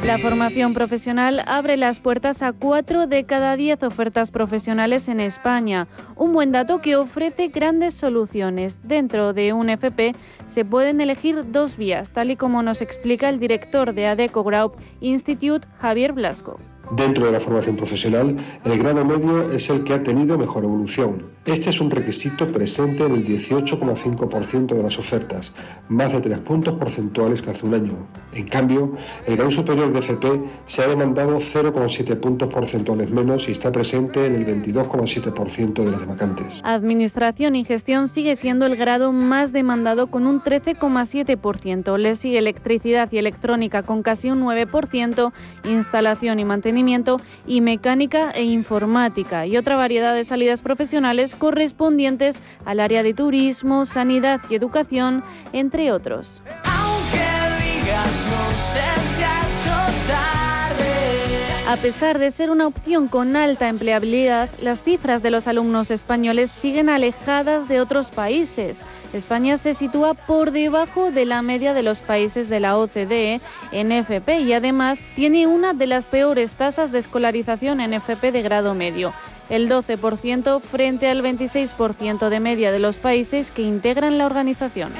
[0.07, 5.89] La formación profesional abre las puertas a cuatro de cada diez ofertas profesionales en España,
[6.15, 8.87] un buen dato que ofrece grandes soluciones.
[8.87, 10.15] Dentro de un FP
[10.47, 14.77] se pueden elegir dos vías, tal y como nos explica el director de ADECO Group
[15.01, 16.57] Institute, Javier Blasco.
[16.91, 21.35] Dentro de la formación profesional, el grado medio es el que ha tenido mejor evolución.
[21.45, 25.53] Este es un requisito presente en el 18,5% de las ofertas,
[25.89, 28.07] más de 3 puntos porcentuales que hace un año.
[28.33, 28.93] En cambio,
[29.25, 34.25] el grado superior de FP se ha demandado 0,7 puntos porcentuales menos y está presente
[34.25, 36.61] en el 22,7% de las vacantes.
[36.63, 41.97] Administración y gestión sigue siendo el grado más demandado con un 13,7%.
[41.97, 45.33] Le sigue electricidad y electrónica con casi un 9%,
[45.65, 46.76] instalación y mantenimiento
[47.47, 53.85] y mecánica e informática y otra variedad de salidas profesionales correspondientes al área de turismo,
[53.85, 56.41] sanidad y educación, entre otros.
[61.67, 66.49] A pesar de ser una opción con alta empleabilidad, las cifras de los alumnos españoles
[66.49, 68.79] siguen alejadas de otros países.
[69.11, 73.41] España se sitúa por debajo de la media de los países de la OCDE
[73.73, 78.41] en FP y además tiene una de las peores tasas de escolarización en FP de
[78.41, 79.11] grado medio
[79.49, 84.91] el 12% frente al 26% de media de los países que integran la organización.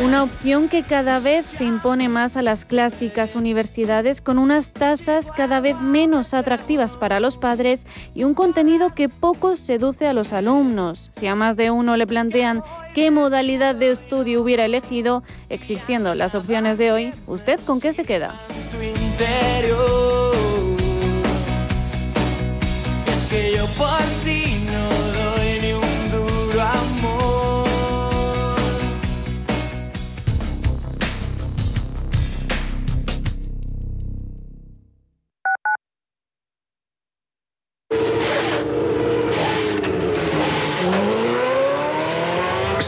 [0.00, 5.32] Una opción que cada vez se impone más a las clásicas universidades con unas tasas
[5.32, 7.84] cada vez menos atractivas para los padres
[8.14, 11.10] y un contenido que poco seduce a los alumnos.
[11.16, 12.62] Si a más de uno le plantean
[12.94, 18.04] qué modalidad de estudio hubiera elegido, existiendo las opciones de hoy, ¿usted con qué se
[18.04, 18.32] queda?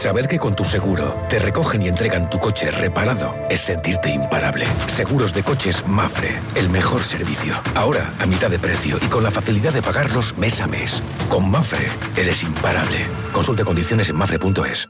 [0.01, 4.65] Saber que con tu seguro te recogen y entregan tu coche reparado es sentirte imparable.
[4.87, 7.53] Seguros de coches Mafre, el mejor servicio.
[7.75, 11.03] Ahora a mitad de precio y con la facilidad de pagarlos mes a mes.
[11.29, 11.85] Con Mafre
[12.17, 12.97] eres imparable.
[13.31, 14.89] Consulte condiciones en mafre.es.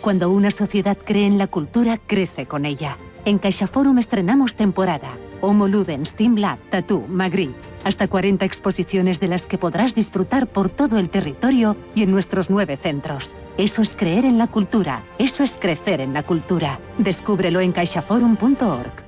[0.00, 2.96] Cuando una sociedad cree en la cultura, crece con ella.
[3.24, 5.18] En CaixaForum estrenamos temporada.
[5.40, 7.67] Homo Ludens, Team Lab, Tattoo, Magritte.
[7.84, 12.50] Hasta 40 exposiciones de las que podrás disfrutar por todo el territorio y en nuestros
[12.50, 13.34] nueve centros.
[13.56, 15.02] Eso es creer en la cultura.
[15.18, 16.78] Eso es crecer en la cultura.
[16.98, 19.07] Descúbrelo en caixaforum.org.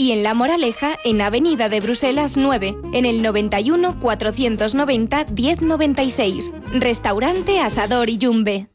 [0.01, 6.51] y en La Moraleja, en Avenida de Bruselas 9, en el 91 490 1096.
[6.73, 8.67] Restaurante Asador y Yumbe.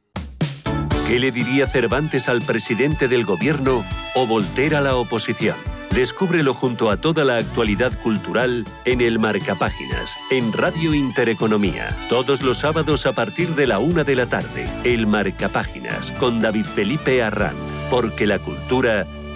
[1.09, 3.85] ¿Qué le diría Cervantes al presidente del gobierno
[4.15, 5.57] o Voltaire a la oposición?
[5.91, 11.89] Descúbrelo junto a toda la actualidad cultural en el Marcapáginas, en Radio Intereconomía.
[12.09, 14.69] Todos los sábados a partir de la una de la tarde.
[14.85, 17.57] El Marcapáginas con David Felipe Arranz.
[17.91, 19.07] Porque la cultura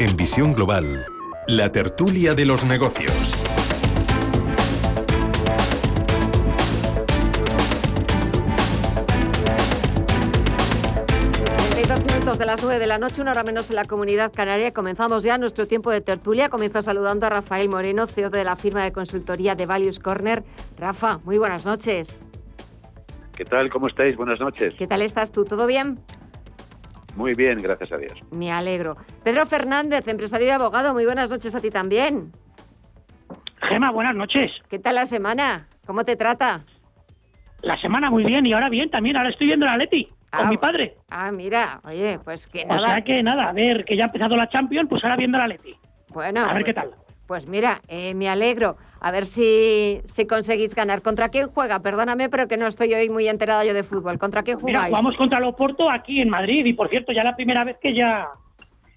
[0.00, 1.04] En Visión Global,
[1.48, 3.34] la tertulia de los negocios.
[12.38, 14.72] de las 9 de la noche, una hora menos en la comunidad canaria.
[14.72, 16.50] Comenzamos ya nuestro tiempo de tertulia.
[16.50, 20.44] Comienzo saludando a Rafael Moreno, CEO de la firma de consultoría de Values Corner.
[20.78, 22.22] Rafa, muy buenas noches.
[23.34, 23.70] ¿Qué tal?
[23.70, 24.14] ¿Cómo estáis?
[24.14, 24.74] Buenas noches.
[24.78, 25.44] ¿Qué tal estás tú?
[25.46, 25.98] ¿Todo bien?
[27.18, 28.12] Muy bien, gracias a Dios.
[28.30, 28.96] Me alegro.
[29.24, 32.30] Pedro Fernández, empresario y abogado, muy buenas noches a ti también.
[33.68, 34.52] Gema, buenas noches.
[34.70, 35.66] ¿Qué tal la semana?
[35.84, 36.60] ¿Cómo te trata?
[37.62, 39.16] La semana muy bien y ahora bien también.
[39.16, 40.94] Ahora estoy viendo la Leti con Ah, mi padre.
[41.10, 42.86] Ah, mira, oye, pues que O nada.
[42.86, 45.48] sea que nada, a ver, que ya ha empezado la Champions, pues ahora viendo la
[45.48, 45.74] Leti.
[46.10, 46.90] Bueno, a ver pues- qué tal.
[47.28, 48.78] Pues mira, eh, me alegro.
[49.00, 51.02] A ver si, si conseguís ganar.
[51.02, 51.78] ¿Contra quién juega?
[51.80, 54.18] Perdóname, pero que no estoy hoy muy enterada yo de fútbol.
[54.18, 54.90] ¿Contra quién Mira, jugáis?
[54.96, 57.94] jugamos contra el Oporto aquí en Madrid y por cierto, ya la primera vez que
[57.94, 58.28] ya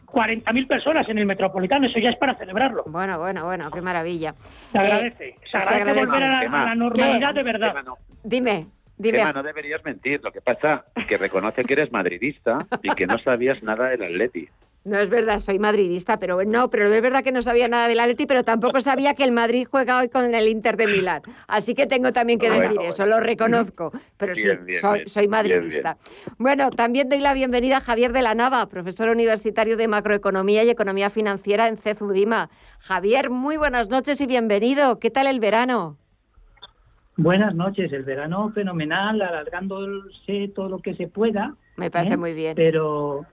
[0.08, 2.84] 40.000 personas en el Metropolitano, eso ya es para celebrarlo.
[2.88, 4.34] Bueno, bueno, bueno, qué maravilla.
[4.72, 7.76] Se Eh, agradece, se agradece volver a la, a la normalidad de verdad.
[8.24, 8.68] Dime,
[8.98, 9.34] dime.
[9.34, 10.22] No deberías mentir.
[10.24, 14.04] Lo que pasa es que reconoce que eres madridista y que no sabías nada del
[14.04, 14.48] Atleti.
[14.84, 18.00] No es verdad, soy madridista, pero no, pero es verdad que no sabía nada del
[18.00, 21.22] Atleti, pero tampoco sabía que el Madrid juega hoy con el Inter de Milán.
[21.48, 22.90] Así que tengo también que Bueno, decir bueno.
[22.92, 23.92] eso, lo reconozco.
[24.18, 25.08] Pero sí, Bien, soy, bien.
[25.10, 25.98] soy Bien, madridista.
[26.40, 30.72] Bueno, también doy la bienvenida a Javier de la Nava, profesor universitario de macroeconomía y
[30.72, 32.50] economía financiera en CEFUDIMA.
[32.80, 34.98] Javier, muy buenas noches y bienvenido.
[34.98, 35.98] ¿Qué tal el verano?
[37.18, 41.54] Buenas noches, el verano fenomenal, alargándose todo lo que se pueda.
[41.76, 42.18] Me parece ¿eh?
[42.18, 42.56] muy bien.
[42.56, 43.26] Pero,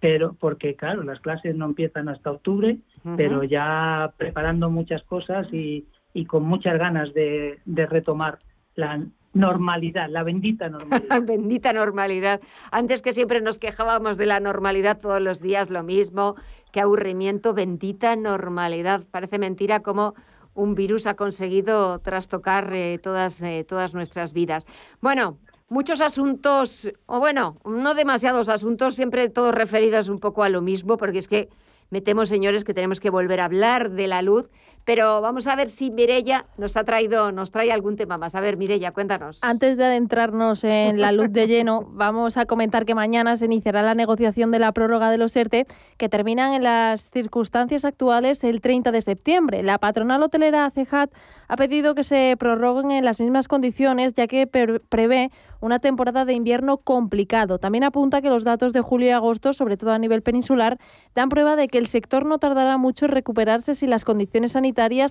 [0.00, 3.16] pero porque claro, las clases no empiezan hasta octubre, Ujú.
[3.16, 8.38] pero ya preparando muchas cosas y, y con muchas ganas de, de retomar
[8.74, 9.00] la
[9.34, 11.22] normalidad, la bendita normalidad.
[11.22, 12.40] Bendita normalidad.
[12.70, 16.36] Antes que siempre nos quejábamos de la normalidad todos los días, lo mismo.
[16.72, 19.02] Qué aburrimiento, bendita normalidad.
[19.10, 20.14] Parece mentira cómo
[20.54, 24.66] un virus ha conseguido trastocar eh, todas, eh, todas nuestras vidas.
[25.00, 30.62] Bueno, muchos asuntos, o bueno, no demasiados asuntos, siempre todos referidos un poco a lo
[30.62, 31.48] mismo, porque es que
[31.90, 34.50] me temo, señores, que tenemos que volver a hablar de la luz,
[34.84, 38.34] pero vamos a ver si Mirella nos ha traído, nos trae algún tema más.
[38.34, 39.42] A ver, Mirella, cuéntanos.
[39.42, 43.82] Antes de adentrarnos en la luz de lleno, vamos a comentar que mañana se iniciará
[43.82, 48.60] la negociación de la prórroga de los ERTE, que terminan en las circunstancias actuales el
[48.60, 49.62] 30 de septiembre.
[49.62, 51.10] La patronal hotelera CEJAT
[51.48, 55.30] ha pedido que se prorroguen en las mismas condiciones, ya que prevé
[55.60, 57.58] una temporada de invierno complicado.
[57.58, 60.78] También apunta que los datos de julio y agosto, sobre todo a nivel peninsular,
[61.14, 64.67] dan prueba de que el sector no tardará mucho en recuperarse si las condiciones sanitarias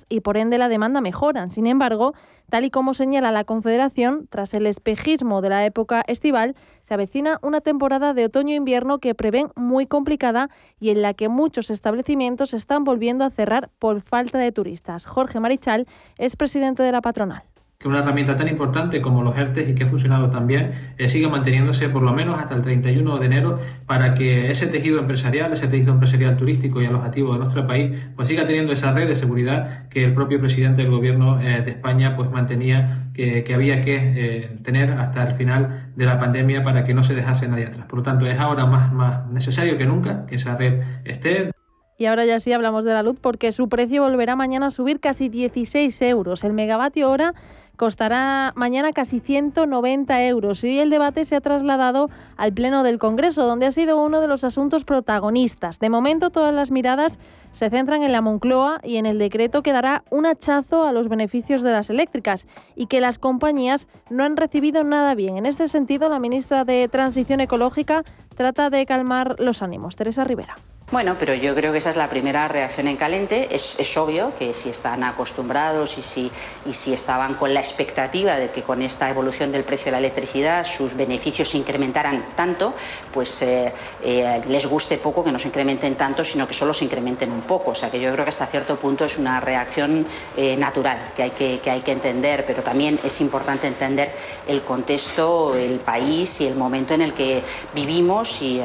[0.10, 1.50] y por ende la demanda mejoran.
[1.50, 2.14] Sin embargo,
[2.50, 7.40] tal y como señala la Confederación, tras el espejismo de la época estival, se avecina
[7.42, 10.50] una temporada de otoño-invierno que prevén muy complicada
[10.80, 15.06] y en la que muchos establecimientos están volviendo a cerrar por falta de turistas.
[15.06, 15.88] Jorge Marichal
[16.18, 17.44] es presidente de la patronal
[17.78, 21.30] que una herramienta tan importante como los ERTES y que ha funcionado también eh, siga
[21.30, 25.68] manteniéndose por lo menos hasta el 31 de enero para que ese tejido empresarial, ese
[25.68, 29.88] tejido empresarial turístico y alojativo de nuestro país, pues siga teniendo esa red de seguridad
[29.90, 34.58] que el propio presidente del gobierno eh, de España pues mantenía que, había que eh,
[34.64, 37.86] tener hasta el final de la pandemia para que no se dejase nadie atrás.
[37.88, 41.52] Por lo tanto, es ahora más, más necesario que nunca que esa red esté.
[42.00, 45.00] Y ahora ya sí hablamos de la luz porque su precio volverá mañana a subir
[45.00, 46.44] casi 16 euros.
[46.44, 47.34] El megavatio hora
[47.78, 53.46] costará mañana casi 190 euros y el debate se ha trasladado al Pleno del Congreso,
[53.46, 55.80] donde ha sido uno de los asuntos protagonistas.
[55.80, 57.20] De momento todas las miradas
[57.52, 61.08] se centran en la Moncloa y en el decreto que dará un hachazo a los
[61.08, 65.38] beneficios de las eléctricas y que las compañías no han recibido nada bien.
[65.38, 68.04] En este sentido, la ministra de Transición Ecológica
[68.36, 69.96] trata de calmar los ánimos.
[69.96, 70.56] Teresa Rivera.
[70.90, 73.50] Bueno, pero yo creo que esa es la primera reacción en calente.
[73.54, 76.32] Es, obvio que si están acostumbrados y si,
[76.66, 79.98] y si estaban con la expectativa de que con esta evolución del precio de la
[79.98, 82.74] electricidad sus beneficios se incrementaran tanto,
[83.14, 86.86] pues eh, eh, les guste poco que no se incrementen tanto, sino que solo se
[86.86, 87.72] incrementen un poco.
[87.72, 90.08] O sea que yo creo que hasta cierto punto es una reacción
[90.38, 94.14] eh, natural que hay que, que hay que entender, pero también es importante entender
[94.48, 97.44] el contexto, el país y el momento en el que
[97.76, 98.62] vivimos y,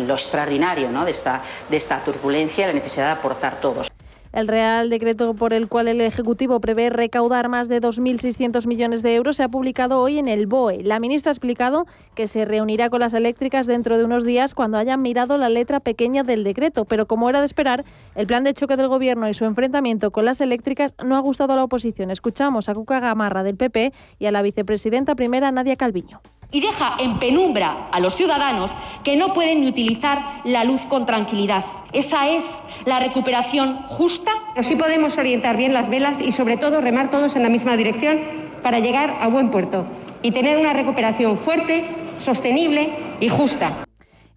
[0.00, 1.06] lo extraordinario ¿no?
[1.06, 3.90] de esta de esta turbulencia y la necesidad de aportar todos.
[4.36, 9.14] El Real Decreto por el cual el Ejecutivo prevé recaudar más de 2.600 millones de
[9.14, 10.82] euros se ha publicado hoy en el BOE.
[10.82, 14.76] La ministra ha explicado que se reunirá con las eléctricas dentro de unos días cuando
[14.76, 18.52] hayan mirado la letra pequeña del decreto, pero como era de esperar, el plan de
[18.52, 22.10] choque del Gobierno y su enfrentamiento con las eléctricas no ha gustado a la oposición.
[22.10, 26.20] Escuchamos a Cuca Gamarra del PP y a la vicepresidenta primera Nadia Calviño
[26.52, 28.70] y deja en penumbra a los ciudadanos
[29.04, 31.64] que no pueden ni utilizar la luz con tranquilidad.
[31.92, 34.30] Esa es la recuperación justa.
[34.54, 37.76] Pero sí podemos orientar bien las velas y sobre todo remar todos en la misma
[37.76, 38.20] dirección
[38.62, 39.86] para llegar a buen puerto
[40.22, 41.84] y tener una recuperación fuerte,
[42.18, 43.84] sostenible y justa.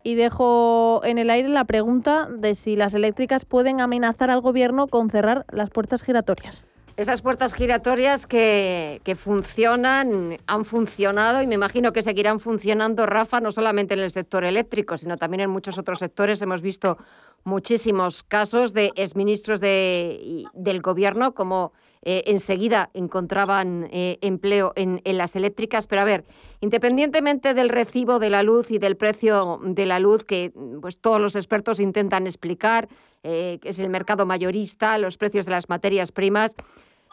[0.03, 4.87] Y dejo en el aire la pregunta de si las eléctricas pueden amenazar al gobierno
[4.87, 6.65] con cerrar las puertas giratorias.
[6.99, 13.53] Esas puertas giratorias que, funcionan, han funcionado y me imagino que seguirán funcionando, Rafa, no
[13.53, 16.41] solamente en el sector eléctrico, sino también en muchos otros sectores.
[16.41, 16.97] Hemos visto
[17.45, 21.71] muchísimos casos de exministros de, del gobierno como
[22.01, 25.87] eh, enseguida encontraban eh, empleo en, las eléctricas.
[25.87, 26.25] Pero a ver,
[26.59, 31.21] independientemente del recibo de la luz y del precio de la luz que pues, todos
[31.21, 32.89] los expertos intentan explicar,
[33.23, 36.55] eh, que es el mercado mayorista, los precios de las materias primas,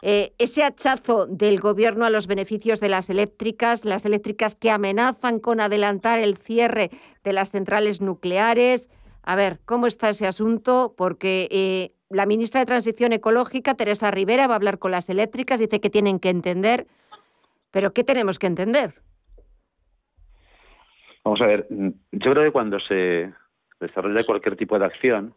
[0.03, 5.39] eh, ese hachazo del gobierno a los beneficios de las eléctricas, las eléctricas que amenazan
[5.39, 6.91] con adelantar el cierre
[7.23, 8.89] de las centrales nucleares.
[9.23, 10.93] A ver, ¿cómo está ese asunto?
[10.95, 15.59] Porque eh, la ministra de Transición Ecológica, Teresa Rivera, va a hablar con las eléctricas,
[15.59, 16.85] dice que tienen que entender.
[17.71, 18.93] Pero ¿qué tenemos que entender?
[21.23, 23.33] Vamos a ver, mm, yo creo que cuando se
[23.79, 25.33] desarrolla cualquier tipo de acción,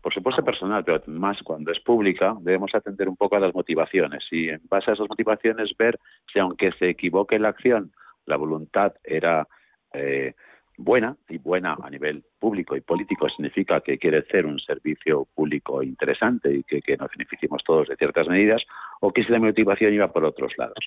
[0.00, 4.24] por supuesto personal, pero más cuando es pública, debemos atender un poco a las motivaciones
[4.30, 5.98] y en base a esas motivaciones ver
[6.32, 7.92] si aunque se equivoque la acción,
[8.26, 9.48] la voluntad era
[9.92, 10.34] eh,
[10.76, 15.82] buena y buena a nivel público y político significa que quiere ser un servicio público
[15.82, 18.62] interesante y que, que nos beneficiemos todos de ciertas medidas
[19.00, 20.84] o que si la motivación iba por otros lados.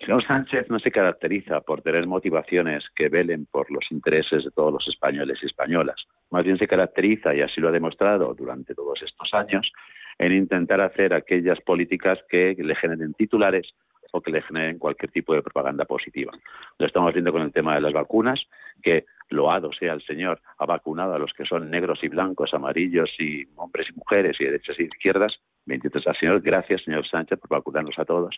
[0.00, 4.72] Señor Sánchez no se caracteriza por tener motivaciones que velen por los intereses de todos
[4.72, 6.06] los españoles y españolas.
[6.30, 9.70] Más bien se caracteriza, y así lo ha demostrado durante todos estos años,
[10.18, 13.74] en intentar hacer aquellas políticas que le generen titulares
[14.12, 16.32] o que le generen cualquier tipo de propaganda positiva.
[16.78, 18.40] Lo estamos viendo con el tema de las vacunas,
[18.82, 23.10] que loado sea el Señor, ha vacunado a los que son negros y blancos, amarillos
[23.18, 25.34] y hombres y mujeres y derechas y izquierdas.
[25.64, 26.40] Bendito sea el Señor.
[26.40, 28.36] Gracias, señor Sánchez, por vacunarnos a todos.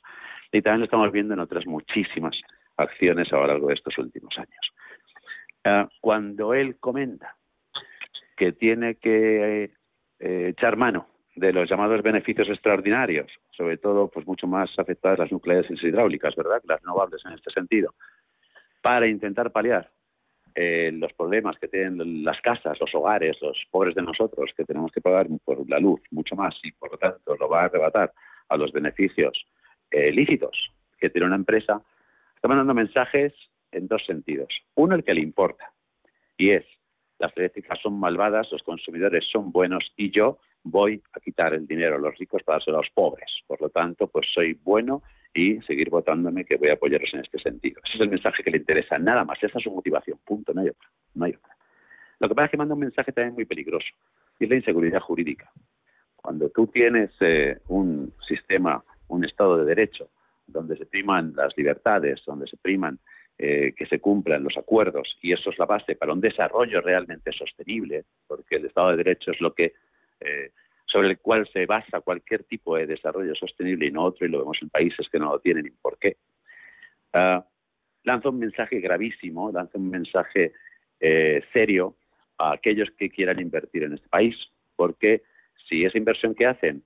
[0.53, 2.36] Y también lo estamos viendo en otras muchísimas
[2.76, 4.72] acciones a lo largo de estos últimos años.
[5.64, 7.36] Ah, cuando él comenta
[8.43, 9.70] que tiene que
[10.18, 15.30] eh, echar mano de los llamados beneficios extraordinarios, sobre todo pues mucho más afectadas las
[15.30, 16.61] nucleares y las hidráulicas, ¿verdad?
[16.64, 17.95] Las renovables en este sentido,
[18.82, 19.88] para intentar paliar
[20.57, 24.90] eh, los problemas que tienen las casas, los hogares, los pobres de nosotros, que tenemos
[24.90, 28.12] que pagar por la luz mucho más y por lo tanto lo va a arrebatar
[28.49, 29.47] a los beneficios
[29.93, 31.80] eh, lícitos que tiene una empresa,
[32.34, 33.32] está mandando mensajes
[33.70, 34.49] en dos sentidos.
[34.74, 35.70] Uno, el que le importa,
[36.36, 36.64] y es,
[37.22, 41.94] las eléctricas son malvadas, los consumidores son buenos y yo voy a quitar el dinero
[41.94, 43.30] a los ricos para dárselo a los pobres.
[43.46, 45.02] Por lo tanto, pues soy bueno
[45.32, 47.80] y seguir votándome que voy a apoyaros en este sentido.
[47.84, 49.38] Ese es el mensaje que le interesa, nada más.
[49.40, 50.88] Esa es su motivación, punto, no hay otra.
[51.14, 51.56] No hay otra.
[52.18, 53.86] Lo que pasa es que manda un mensaje también muy peligroso,
[54.40, 55.48] y es la inseguridad jurídica.
[56.16, 60.08] Cuando tú tienes eh, un sistema, un Estado de Derecho,
[60.48, 62.98] donde se priman las libertades, donde se priman
[63.39, 67.33] eh, que se cumplan los acuerdos, y eso es la base para un desarrollo realmente
[67.33, 69.72] sostenible, porque el Estado de Derecho es lo que
[70.20, 70.51] eh,
[70.87, 74.41] sobre el cual se basa cualquier tipo de desarrollo sostenible y no otro, y lo
[74.41, 76.16] vemos en países que no lo tienen y por qué.
[77.14, 77.43] Uh,
[78.05, 80.53] lanza un mensaje gravísimo, lanza un mensaje
[81.01, 81.97] eh, serio
[82.39, 84.37] a aquellos que quieran invertir en este país,
[84.76, 85.22] porque
[85.68, 86.83] si esa inversión que hacen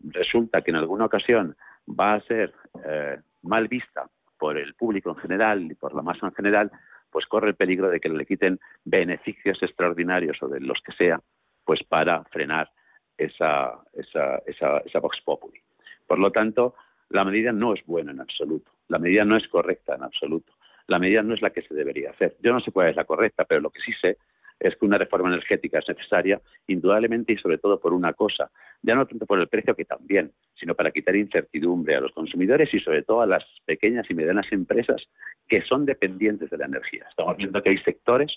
[0.00, 1.56] resulta que en alguna ocasión
[1.88, 2.52] va a ser
[2.84, 4.08] eh, mal vista
[4.40, 6.72] por el público en general y por la masa en general,
[7.10, 11.20] pues corre el peligro de que le quiten beneficios extraordinarios o de los que sea,
[11.64, 12.70] pues para frenar
[13.18, 15.60] esa, esa, esa, esa Vox Populi.
[16.06, 16.74] Por lo tanto,
[17.10, 20.54] la medida no es buena en absoluto, la medida no es correcta en absoluto,
[20.86, 22.36] la medida no es la que se debería hacer.
[22.42, 24.16] Yo no sé cuál es la correcta, pero lo que sí sé
[24.60, 28.50] es que una reforma energética es necesaria, indudablemente y sobre todo por una cosa,
[28.82, 32.72] ya no tanto por el precio que también, sino para quitar incertidumbre a los consumidores
[32.74, 35.02] y sobre todo a las pequeñas y medianas empresas
[35.48, 37.06] que son dependientes de la energía.
[37.08, 38.36] Estamos viendo que hay sectores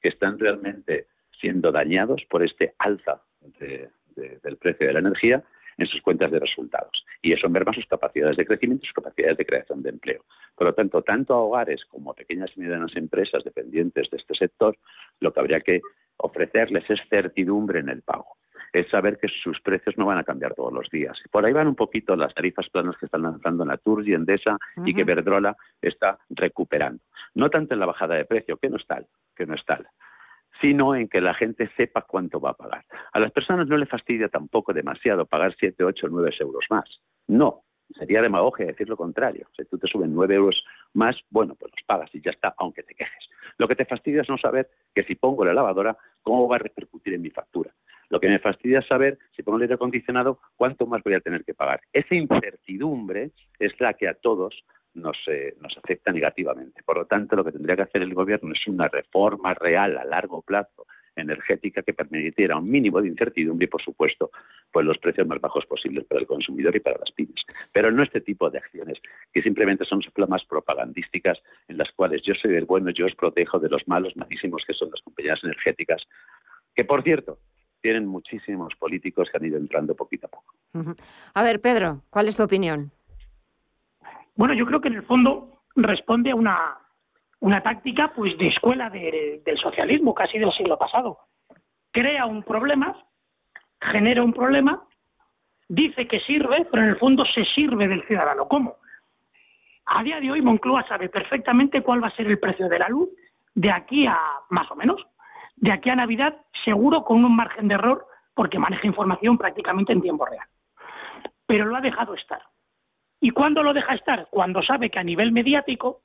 [0.00, 1.06] que están realmente
[1.40, 3.22] siendo dañados por este alza
[3.60, 5.44] de, del precio de la energía
[5.76, 7.04] en sus cuentas de resultados.
[7.22, 10.24] Y eso merma sus capacidades de crecimiento y sus capacidades de creación de empleo.
[10.56, 14.34] Por lo tanto, tanto a hogares como a pequeñas y medianas empresas dependientes de este
[14.34, 14.76] sector,
[15.20, 15.80] lo que habría que
[16.16, 18.36] ofrecerles es certidumbre en el pago.
[18.72, 21.18] Es saber que sus precios no van a cambiar todos los días.
[21.30, 24.92] Por ahí van un poquito las tarifas planas que están lanzando Natur y Endesa y
[24.94, 27.02] que Verdrola está recuperando.
[27.34, 29.86] No tanto en la bajada de precio, que no es tal, que no es tal,
[30.60, 32.84] sino en que la gente sepa cuánto va a pagar.
[33.12, 37.00] A las personas no le fastidia tampoco demasiado pagar 7, 8, 9 euros más.
[37.26, 37.62] No,
[37.96, 39.48] sería demagogia decir lo contrario.
[39.56, 40.62] Si tú te suben 9 euros
[40.94, 43.28] más, bueno, pues los pagas y ya está, aunque te quejes.
[43.58, 46.60] Lo que te fastidia es no saber que si pongo la lavadora, cómo va a
[46.60, 47.72] repercutir en mi factura.
[48.08, 51.20] Lo que me fastidia es saber, si pongo el aire acondicionado, cuánto más voy a
[51.20, 51.80] tener que pagar.
[51.92, 56.82] Esa incertidumbre es la que a todos nos, eh, nos afecta negativamente.
[56.82, 60.04] Por lo tanto, lo que tendría que hacer el Gobierno es una reforma real a
[60.04, 60.86] largo plazo
[61.20, 64.30] energética que permitiera un mínimo de incertidumbre y, por supuesto,
[64.72, 67.42] pues los precios más bajos posibles para el consumidor y para las pymes.
[67.72, 68.98] Pero no este tipo de acciones
[69.32, 71.38] que simplemente son flamas propagandísticas
[71.68, 74.74] en las cuales yo soy el bueno, yo os protejo de los malos malísimos que
[74.74, 76.02] son las compañías energéticas,
[76.74, 77.38] que, por cierto,
[77.80, 80.54] tienen muchísimos políticos que han ido entrando poquito a poco.
[81.34, 82.90] A ver, Pedro, ¿cuál es tu opinión?
[84.34, 86.78] Bueno, yo creo que en el fondo responde a una,
[87.40, 91.18] una táctica pues de escuela del socialismo casi del siglo pasado.
[91.90, 92.96] Crea un problema,
[93.80, 94.82] genera un problema,
[95.68, 98.48] dice que sirve, pero en el fondo se sirve del ciudadano.
[98.48, 98.76] ¿Cómo?
[99.86, 102.88] A día de hoy Moncloa sabe perfectamente cuál va a ser el precio de la
[102.88, 103.08] luz
[103.54, 104.18] de aquí a
[104.50, 105.04] más o menos,
[105.56, 110.02] de aquí a Navidad, seguro con un margen de error porque maneja información prácticamente en
[110.02, 110.46] tiempo real.
[111.46, 112.42] Pero lo ha dejado estar.
[113.20, 114.28] ¿Y cuándo lo deja estar?
[114.30, 116.02] Cuando sabe que a nivel mediático,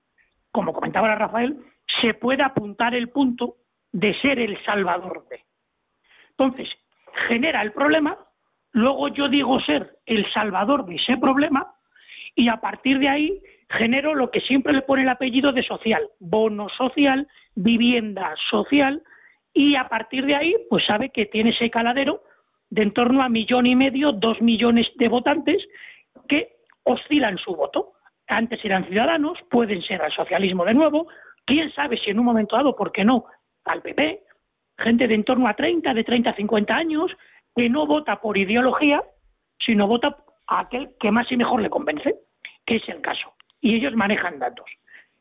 [0.53, 1.57] como comentaba ahora Rafael,
[1.99, 3.57] se puede apuntar el punto
[3.91, 5.41] de ser el salvador de.
[6.29, 6.69] Entonces,
[7.27, 8.17] genera el problema,
[8.71, 11.73] luego yo digo ser el salvador de ese problema
[12.35, 16.07] y a partir de ahí genero lo que siempre le pone el apellido de social,
[16.19, 19.01] bono social, vivienda social
[19.53, 22.23] y a partir de ahí pues sabe que tiene ese caladero
[22.69, 25.63] de en torno a millón y medio, dos millones de votantes
[26.27, 27.92] que oscilan su voto.
[28.27, 31.07] Antes eran ciudadanos, pueden ser al socialismo de nuevo,
[31.45, 33.25] quién sabe si en un momento dado, ¿por qué no?,
[33.65, 34.21] al PP,
[34.77, 37.11] gente de en torno a 30, de 30 a 50 años,
[37.55, 39.01] que no vota por ideología,
[39.59, 40.17] sino vota
[40.47, 42.15] a aquel que más y mejor le convence,
[42.65, 43.33] que es el caso.
[43.61, 44.65] Y ellos manejan datos.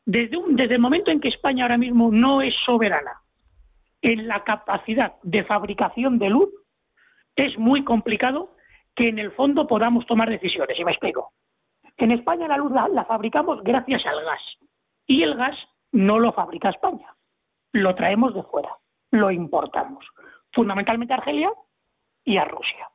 [0.05, 3.21] Desde, desde el momento en que España ahora mismo no es soberana
[4.01, 6.49] en la capacidad de fabricación de luz,
[7.35, 8.55] es muy complicado
[8.95, 10.77] que en el fondo podamos tomar decisiones.
[10.77, 11.31] Y me explico.
[11.97, 14.41] En España la luz la, fabricamos gracias al gas.
[15.05, 15.57] Y el gas
[15.91, 17.13] no lo fabrica España,
[17.71, 18.69] lo traemos de fuera,
[19.11, 20.05] lo importamos,
[20.51, 21.51] fundamentalmente a Argelia
[22.23, 22.89] y a Rusia.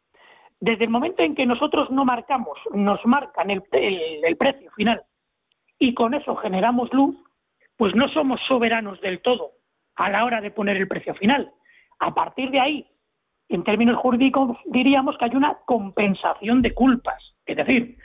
[0.60, 5.02] Desde el momento en que nosotros no marcamos, nos marcan el, precio final
[5.78, 7.16] y con eso generamos luz,
[7.76, 9.52] pues no somos soberanos del todo
[9.94, 11.52] a la hora de poner el precio final.
[12.00, 12.88] A partir de ahí,
[13.48, 17.22] en términos jurídicos, diríamos que hay una compensación de culpas.
[17.46, 17.96] Es decir,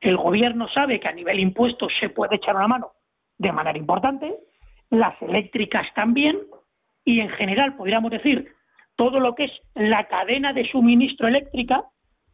[0.00, 2.92] el gobierno sabe que a nivel impuestos se puede echar una mano
[3.38, 4.34] de manera importante,
[4.90, 6.38] las eléctricas también,
[7.04, 8.52] y en general podríamos decir
[8.96, 11.84] todo lo que es la cadena de suministro eléctrica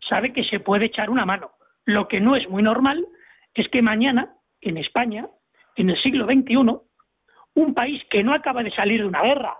[0.08, 1.50] sabe que se puede echar una mano.
[1.84, 3.06] Lo que no es muy normal
[3.54, 5.28] es que mañana, en España,
[5.76, 6.78] en el siglo XXI,
[7.54, 9.56] un país que no acaba de salir de una guerra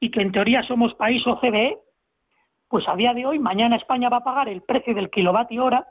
[0.00, 1.78] y que en teoría somos país OCDE,
[2.68, 5.86] pues a día de hoy, mañana España va a pagar el precio del kilovatio hora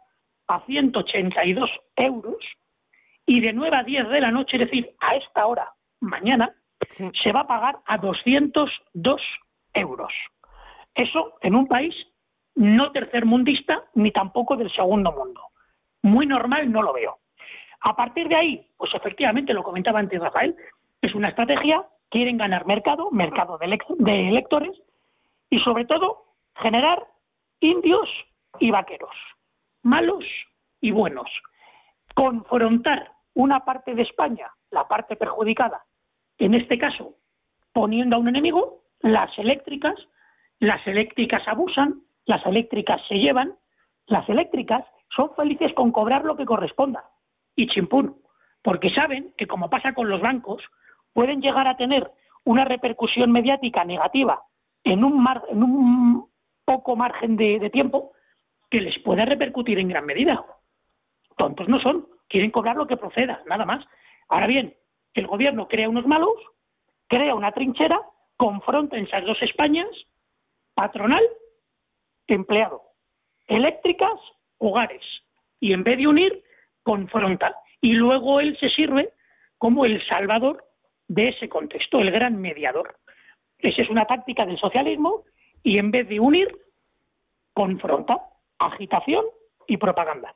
[0.49, 2.43] a 182 euros
[3.25, 5.71] y de 9 a 10 de la noche, es decir, a esta hora,
[6.01, 6.53] mañana,
[7.23, 9.21] se va a pagar a 202
[9.73, 10.13] euros.
[10.95, 11.95] Eso en un país
[12.55, 15.41] no tercermundista ni tampoco del segundo mundo.
[16.01, 17.19] Muy normal no lo veo.
[17.81, 20.55] A partir de ahí, pues efectivamente, lo comentaba antes Rafael,
[21.01, 24.77] es una estrategia, quieren ganar mercado, mercado de, electores
[25.49, 26.25] y sobre todo
[26.55, 27.07] generar
[27.61, 28.09] indios
[28.59, 29.15] y vaqueros,
[29.83, 30.25] malos
[30.81, 31.29] y buenos.
[32.15, 35.83] Confrontar una parte de España, la parte perjudicada,
[36.37, 37.15] en este caso
[37.73, 39.95] poniendo a un enemigo, las eléctricas,
[40.59, 43.55] las eléctricas abusan, las eléctricas se llevan,
[44.07, 44.83] las eléctricas
[45.15, 47.05] son felices con cobrar lo que corresponda
[47.55, 48.21] y chimpún,
[48.61, 50.63] porque saben que como pasa con los bancos,
[51.13, 52.11] pueden llegar a tener
[52.43, 54.41] una repercusión mediática negativa
[54.83, 56.29] en un, en un
[56.65, 58.11] poco margen de, tiempo
[58.69, 60.45] que les puede repercutir en gran medida.
[61.37, 63.85] Tontos no son, quieren cobrar lo que proceda, nada más.
[64.27, 64.75] Ahora bien,
[65.13, 66.33] el gobierno crea unos malos,
[67.07, 67.99] crea una trinchera,
[68.37, 69.89] confronta en esas dos Españas,
[70.73, 71.23] patronal,
[72.27, 72.81] empleado,
[73.47, 74.19] eléctricas,
[74.59, 75.03] hogares,
[75.59, 76.43] y en vez de unir,
[76.83, 77.55] confronta.
[77.81, 79.13] Y luego él se sirve
[79.57, 80.63] como el salvador
[81.07, 82.97] de ese contexto, el gran mediador.
[83.57, 85.23] Esa es una táctica del socialismo
[85.63, 86.55] y en vez de unir,
[87.53, 88.28] confronta,
[88.59, 89.25] agitación
[89.67, 90.35] y propaganda.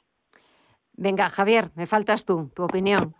[0.93, 3.15] Venga, Javier, me faltas tú, tu opinión.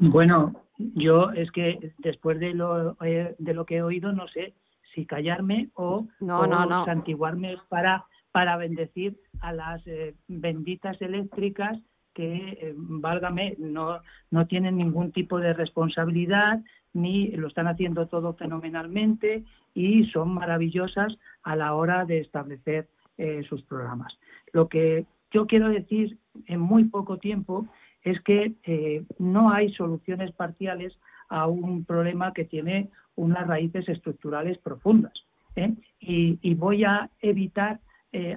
[0.00, 4.54] Bueno, yo es que después de lo, eh, de lo que he oído, no sé
[4.94, 6.84] si callarme o, no, no, no.
[6.84, 11.78] santiguarme para, para bendecir a las eh, benditas eléctricas
[12.14, 16.60] que, eh, válgame, no, no tienen ningún tipo de responsabilidad,
[16.92, 19.44] ni lo están haciendo todo fenomenalmente
[19.74, 22.88] y son maravillosas a la hora de establecer
[23.18, 24.16] eh, sus programas.
[24.52, 27.66] Lo que yo quiero decir en muy poco tiempo
[28.02, 34.58] es que eh, no hay soluciones parciales a un problema que tiene unas raíces estructurales
[34.58, 35.12] profundas.
[35.56, 35.74] ¿eh?
[36.00, 37.80] Y, voy a evitar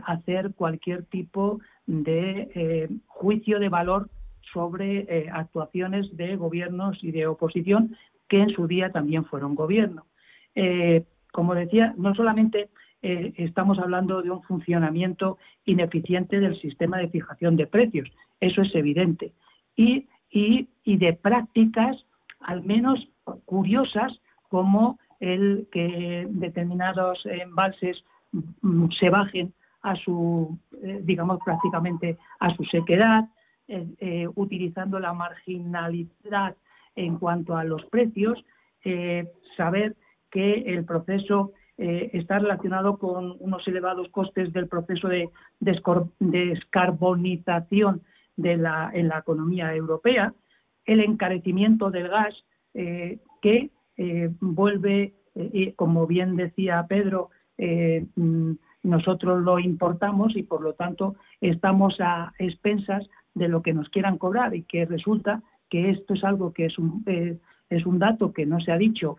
[0.06, 4.10] hacer cualquier tipo de juicio de valor
[4.52, 7.96] sobre actuaciones de gobiernos y de oposición
[8.32, 10.06] que en su día también fueron gobierno.
[10.56, 11.04] Eh,
[11.34, 12.70] como decía, no solamente
[13.02, 18.74] eh, estamos hablando de un funcionamiento ineficiente del sistema de fijación de precios, eso es
[18.76, 19.34] evidente,
[19.76, 20.08] y,
[20.86, 21.98] de prácticas
[22.42, 23.08] al menos
[23.46, 24.12] curiosas
[24.50, 32.64] como el que determinados embalses mm, se bajen a su, eh, digamos, prácticamente a su
[32.66, 33.26] sequedad,
[34.36, 36.58] utilizando la marginalidad
[36.96, 38.44] en cuanto a los precios,
[38.84, 39.96] eh, saber
[40.32, 45.30] que el proceso eh, está relacionado con unos elevados costes del proceso de
[45.60, 48.02] descarbonización
[48.38, 50.34] de la, en la economía europea,
[50.86, 52.34] el encarecimiento del gas
[52.74, 53.70] eh, que
[54.40, 55.14] vuelve,
[55.76, 58.54] como bien decía Pedro, mm,
[58.84, 64.18] nosotros lo importamos y por lo tanto estamos a expensas de lo que nos quieran
[64.18, 66.68] cobrar y que resulta que esto es algo que
[67.06, 67.38] eh,
[67.70, 69.18] es un dato que no se ha dicho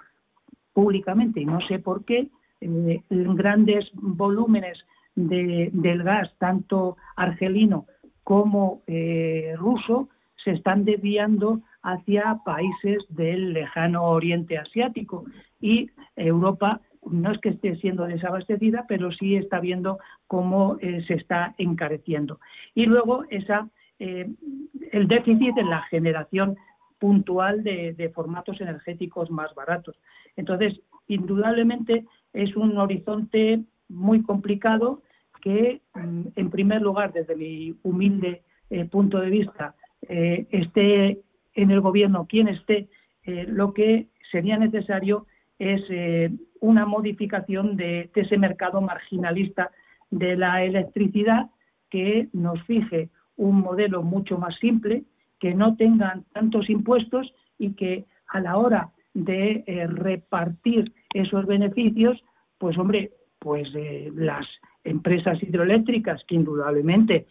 [0.73, 2.29] públicamente y no sé por qué,
[2.63, 4.79] eh, grandes volúmenes
[5.15, 7.87] de, del gas, tanto argelino
[8.25, 10.09] como eh, ruso,
[10.43, 15.25] se están desviando hacia países del lejano oriente asiático
[15.61, 19.99] y Europa no es que esté siendo desabastecida, pero sí está viendo
[20.29, 22.39] cómo se está encareciendo.
[22.77, 23.69] Y luego esa
[24.05, 24.29] eh,
[24.91, 26.57] el déficit en la generación
[26.99, 29.97] puntual de, formatos energéticos más baratos.
[30.35, 35.03] Entonces, indudablemente es un horizonte muy complicado
[35.43, 39.75] que, mm, en primer lugar, desde mi humilde eh, punto de vista,
[40.09, 41.21] eh, esté
[41.55, 42.89] en el gobierno quien esté
[43.25, 45.27] eh, lo que sería necesario
[45.59, 45.83] es
[46.59, 49.71] una modificación de, ese mercado marginalista
[50.11, 51.51] de la electricidad
[51.89, 55.05] que nos fije un modelo mucho más simple,
[55.39, 62.23] que no tengan tantos impuestos y que a la hora de repartir esos beneficios,
[62.59, 63.69] pues hombre, pues
[64.15, 64.47] las
[64.85, 67.27] empresas hidroeléctricas, que indudablemente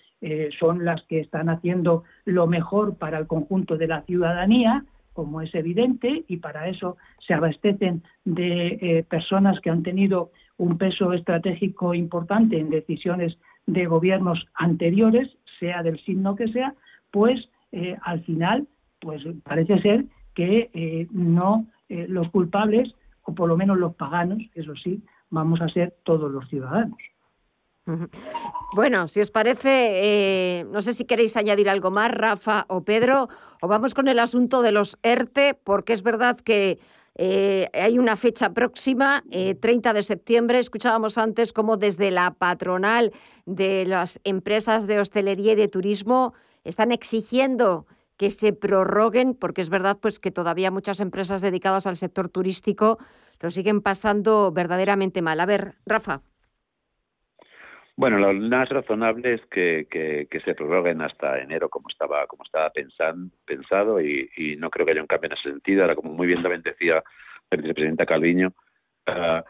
[0.60, 5.54] son las que están haciendo lo mejor para el conjunto de la ciudadanía, como es
[5.54, 11.94] evidente, y para eso se abastecen de eh, personas que han tenido un peso estratégico
[11.94, 15.30] importante en decisiones de gobiernos anteriores,
[15.60, 16.74] sea del signo que sea,
[17.12, 18.68] pues eh, al final,
[19.00, 21.66] pues parece ser que eh, no
[22.08, 26.48] los culpables, o por lo menos los paganos, eso sí, vamos a ser todos los
[26.50, 26.98] ciudadanos.
[28.76, 33.28] Bueno, si os parece, eh, no sé si queréis añadir algo más, Rafa o Pedro,
[33.62, 36.80] o vamos con el asunto de los ERTE, porque es verdad que
[37.16, 40.60] eh, hay una fecha próxima, 30 eh, de septiembre.
[40.60, 43.12] Escuchábamos antes cómo desde la patronal
[43.46, 47.88] de las empresas de hostelería y de turismo están exigiendo
[48.22, 53.00] que se prorroguen, porque es verdad pues, que todavía muchas empresas dedicadas al sector turístico
[53.40, 55.40] lo siguen pasando verdaderamente mal.
[55.40, 56.22] A ver, Rafa.
[57.98, 62.72] Bueno, lo más razonable es que, que, se prorroguen hasta enero como estaba como estaba
[62.72, 65.82] pensado y, no creo que haya un cambio en ese sentido.
[65.82, 67.04] Ahora, como muy bien también decía
[67.50, 68.54] la vicepresidenta Calviño,
[69.08, 69.42] uh,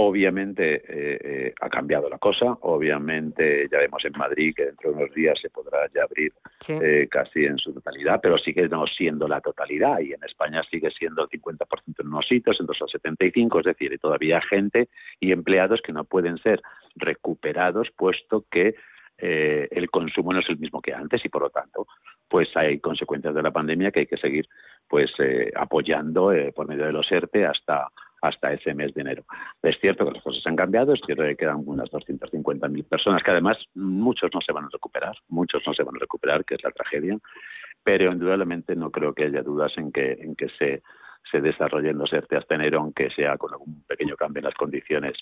[0.00, 4.96] Obviamente eh, eh, ha cambiado la cosa, obviamente ya vemos en Madrid que dentro de
[4.96, 6.32] unos días se podrá ya abrir
[6.68, 9.98] eh, casi en su totalidad, pero sigue no siendo la totalidad.
[9.98, 11.66] Y en España sigue siendo el 50%
[11.98, 14.88] en unos sitios, en otros el 75%, es decir, hay todavía gente
[15.18, 16.62] y empleados que no pueden ser
[16.94, 18.76] recuperados puesto que
[19.20, 21.88] el consumo no es el mismo que antes y por lo tanto
[22.28, 24.48] pues hay consecuencias de la pandemia que hay que seguir
[24.86, 25.10] pues
[25.56, 27.88] apoyando por medio de los ERTE hasta
[28.22, 29.24] hasta ese mes de enero.
[29.62, 33.30] Es cierto que las cosas han cambiado, es cierto que quedan unas 250.000 personas, que
[33.30, 36.64] además muchos no se van a recuperar, muchos no se van a recuperar, que es
[36.64, 37.18] la tragedia,
[37.82, 40.82] pero indudablemente no creo que haya dudas en que, en que se,
[41.40, 45.14] desarrollen los ERTE hasta enero, aunque sea con algún pequeño cambio en las condiciones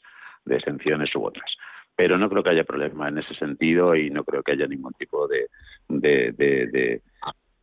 [0.44, 1.50] de exenciones u otras.
[1.96, 4.92] Pero no creo que haya problema en ese sentido y no creo que haya ningún
[4.92, 5.48] tipo de,
[5.88, 7.02] de, de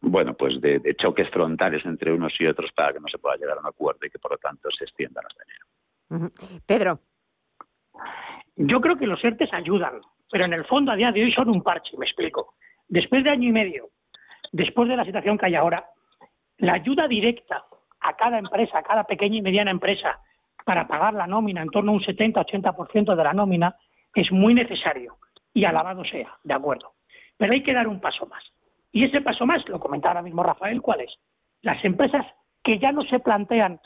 [0.06, 3.58] bueno, pues de, choques frontales entre unos y otros para que no se pueda llegar
[3.58, 6.32] a un acuerdo y que por lo tanto se extiendan hasta enero.
[6.66, 6.99] Pedro.
[8.58, 11.49] Yo creo que los ERTES ayudan, pero en el fondo a día de hoy son
[11.49, 12.56] un parche, me explico.
[12.88, 13.89] Después de año y medio,
[14.51, 15.86] después de la situación que hay ahora,
[16.58, 17.64] la ayuda directa
[18.01, 20.20] a cada empresa, a cada pequeña y mediana empresa,
[20.66, 23.76] para pagar la nómina, en torno a un 70-80% de la nómina,
[24.14, 25.16] es muy necesario
[25.54, 26.91] y alabado sea, de acuerdo.
[27.38, 28.43] Pero hay que dar un paso más.
[28.93, 31.11] Y ese paso más, lo comentaba ahora mismo Rafael, ¿cuál es?
[31.61, 32.25] Las empresas
[32.63, 33.81] que ya no se plantean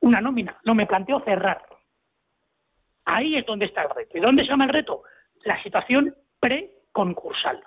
[0.00, 1.62] una nómina, no me planteo cerrar.
[3.04, 4.16] Ahí es donde está el reto.
[4.16, 5.02] ¿Y dónde se llama el reto?
[5.44, 7.60] La situación preconcursal.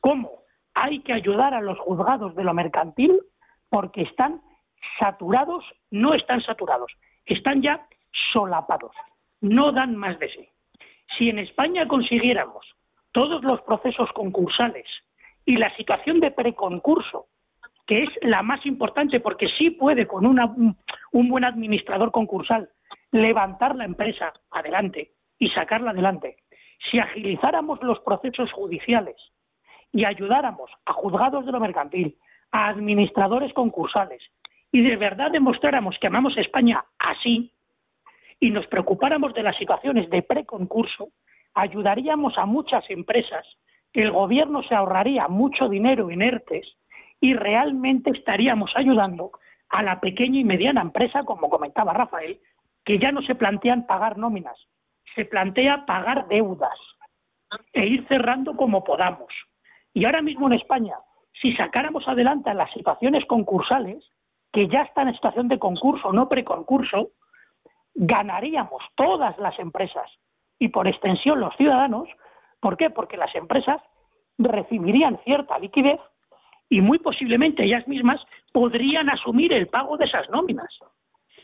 [0.00, 0.42] ¿Cómo?
[0.74, 3.20] Hay que ayudar a los juzgados de lo mercantil
[3.70, 4.42] porque están
[4.98, 6.92] saturados, no están saturados,
[7.24, 7.86] están ya
[8.32, 8.92] solapados,
[9.40, 10.48] no dan más de sí.
[11.16, 12.66] Si en España consiguiéramos
[13.12, 14.86] todos los procesos concursales
[15.46, 17.26] y la situación de preconcurso,
[17.86, 20.76] que es la más importante porque sí puede con un,
[21.12, 22.70] buen administrador concursal
[23.12, 26.36] levantar la empresa adelante y sacarla adelante.
[26.90, 29.16] Si agilizáramos los procesos judiciales
[29.92, 32.16] y ayudáramos a juzgados de lo mercantil,
[32.50, 34.22] a administradores concursales
[34.72, 37.52] y de verdad demostráramos que amamos España así
[38.40, 41.10] y nos preocupáramos de las situaciones de preconcurso,
[41.54, 43.46] ayudaríamos a muchas empresas
[43.94, 46.66] el gobierno se ahorraría mucho dinero en ERTES
[47.20, 49.30] y realmente estaríamos ayudando
[49.70, 52.40] a la pequeña y mediana empresa, como comentaba Rafael,
[52.84, 54.58] que ya no se plantean pagar nóminas,
[55.14, 56.78] se plantea pagar deudas
[57.72, 59.32] e ir cerrando como podamos.
[59.94, 60.96] Y ahora mismo en España,
[61.40, 64.04] si sacáramos adelante las situaciones concursales,
[64.52, 67.10] que ya están en situación de concurso, no preconcurso,
[67.94, 70.10] ganaríamos todas las empresas
[70.58, 72.08] y por extensión los ciudadanos
[72.64, 72.88] ¿Por qué?
[72.88, 73.82] Porque las empresas
[74.38, 76.00] recibirían cierta liquidez
[76.70, 78.18] y muy posiblemente ellas mismas
[78.52, 80.72] podrían asumir el pago de esas nóminas.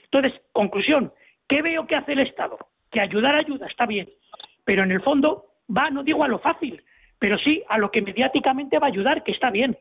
[0.04, 1.12] Entonces, conclusión,
[1.46, 2.56] ¿qué veo que hace el Estado?
[2.90, 4.08] Que ayudar ayuda, está bien,
[4.64, 6.82] pero en el fondo va, no digo a lo fácil,
[7.18, 9.76] pero sí a lo que mediáticamente va a ayudar, que está bien.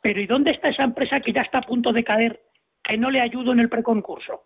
[0.00, 2.40] Pero ¿y dónde está esa empresa que ya está a punto de caer,
[2.82, 4.44] que no le ayudo en el preconcurso?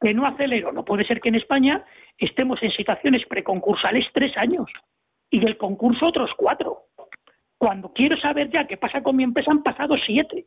[0.00, 0.72] Que no acelero.
[0.72, 1.84] No puede ser que en España
[2.18, 4.68] estemos en situaciones preconcursales tres años
[5.34, 6.84] y del concurso otros cuatro.
[7.58, 10.46] Cuando quiero saber ya qué pasa con mi empresa han pasado siete.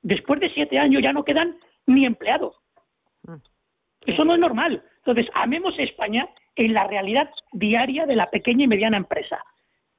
[0.00, 2.56] Después de siete años ya no quedan ni empleados.
[4.06, 4.82] Eso no es normal.
[4.96, 9.44] Entonces, amemos España en la realidad diaria de la pequeña y mediana empresa.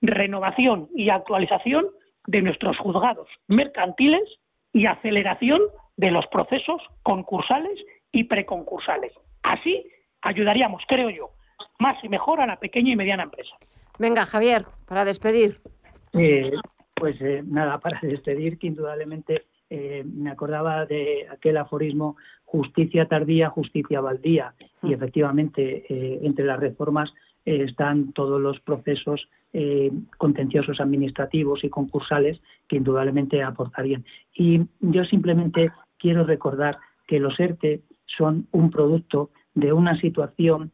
[0.02, 1.86] Renovación y actualización
[2.26, 4.24] de nuestros juzgados mercantiles
[4.74, 5.62] y aceleración
[5.98, 7.80] de los procesos concursales
[8.12, 9.14] y preconcursales.
[9.44, 9.86] Así
[10.24, 11.30] ayudaríamos, creo yo,
[11.78, 13.56] más y mejor a la pequeña y mediana empresa.
[13.98, 15.60] Venga, Javier, para despedir.
[16.14, 16.52] Eh,
[16.96, 23.50] pues eh, nada, para despedir, que indudablemente eh, me acordaba de aquel aforismo justicia tardía,
[23.50, 24.54] justicia baldía.
[24.84, 25.86] Y efectivamente,
[26.26, 27.12] entre las reformas
[27.44, 29.28] están todos los procesos
[30.18, 34.06] contenciosos administrativos y concursales que indudablemente aportarían.
[34.36, 36.78] Y yo simplemente quiero recordar
[37.08, 40.72] que los ERTE son un producto de una situación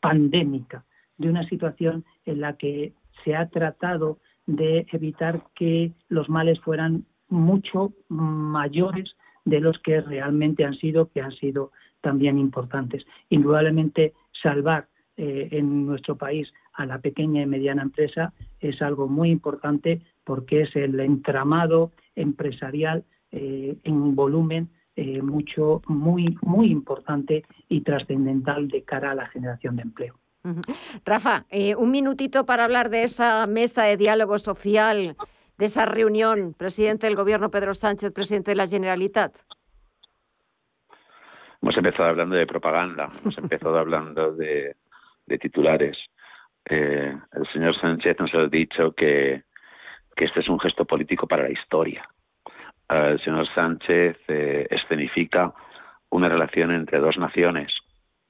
[0.00, 0.84] pandémica,
[1.18, 2.92] de una situación en la que
[3.24, 9.14] se ha tratado de evitar que los males fueran mucho mayores
[9.44, 13.04] de los que realmente han sido, que han sido también importantes.
[13.28, 19.30] Indudablemente, salvar eh, en nuestro país a la pequeña y mediana empresa es algo muy
[19.30, 27.80] importante porque es el entramado empresarial eh, en volumen eh, mucho, muy, muy importante y
[27.82, 30.19] trascendental de cara a la generación de empleo.
[31.04, 35.16] Rafa, eh, un minutito para hablar de esa mesa de diálogo social,
[35.58, 39.36] de esa reunión, presidente del Gobierno Pedro Sánchez, presidente de la Generalitat.
[41.62, 44.76] Hemos empezado hablando de propaganda, hemos empezado hablando de,
[45.40, 45.96] titulares.
[46.64, 49.44] Eh, el señor Sánchez nos ha dicho que,
[50.16, 52.06] este es un gesto político para la historia.
[52.90, 55.54] el señor Sánchez eh, escenifica
[56.10, 57.72] una relación entre dos naciones,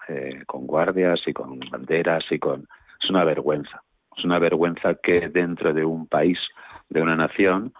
[0.09, 2.67] eh, con guardias y con banderas y con...
[3.03, 3.83] Es una vergüenza.
[4.17, 6.39] Es una vergüenza que dentro de un país,
[6.89, 7.73] de una nación,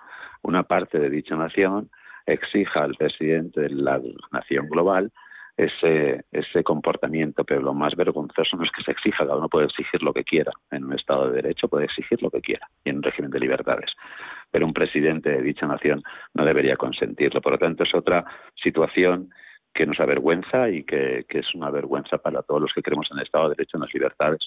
[0.43, 1.91] una parte de dicha nación
[2.27, 4.01] exija al presidente de la
[4.33, 5.13] nación global
[5.57, 9.67] ese, ese comportamiento, pero lo más vergonzoso no es que se exija, cada uno puede
[9.67, 12.91] exigir lo que quiera, en un Estado de Derecho puede exigir lo que quiera y
[12.91, 13.91] en un régimen de libertades,
[14.51, 16.03] pero un presidente de dicha nación
[16.35, 17.43] no debería consentirlo.
[17.43, 19.31] Por lo tanto, es otra situación
[19.73, 23.25] que nos avergüenza y que, es una vergüenza para todos los que creemos en el
[23.25, 24.41] Estado de Derecho, en las libertades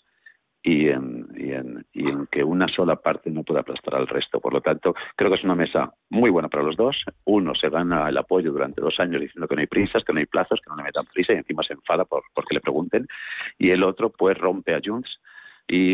[0.61, 4.39] y en, y en, y en que una sola parte no pueda aplastar al resto.
[4.39, 7.03] Por lo tanto, creo que es una mesa muy buena para los dos.
[7.25, 10.19] Uno se gana el apoyo durante dos años diciendo que no hay prisas, que no
[10.19, 13.07] hay plazos, que no le metan prisa y encima se enfada por porque le pregunten.
[13.57, 15.19] Y el otro, pues, rompe a Junts
[15.67, 15.93] y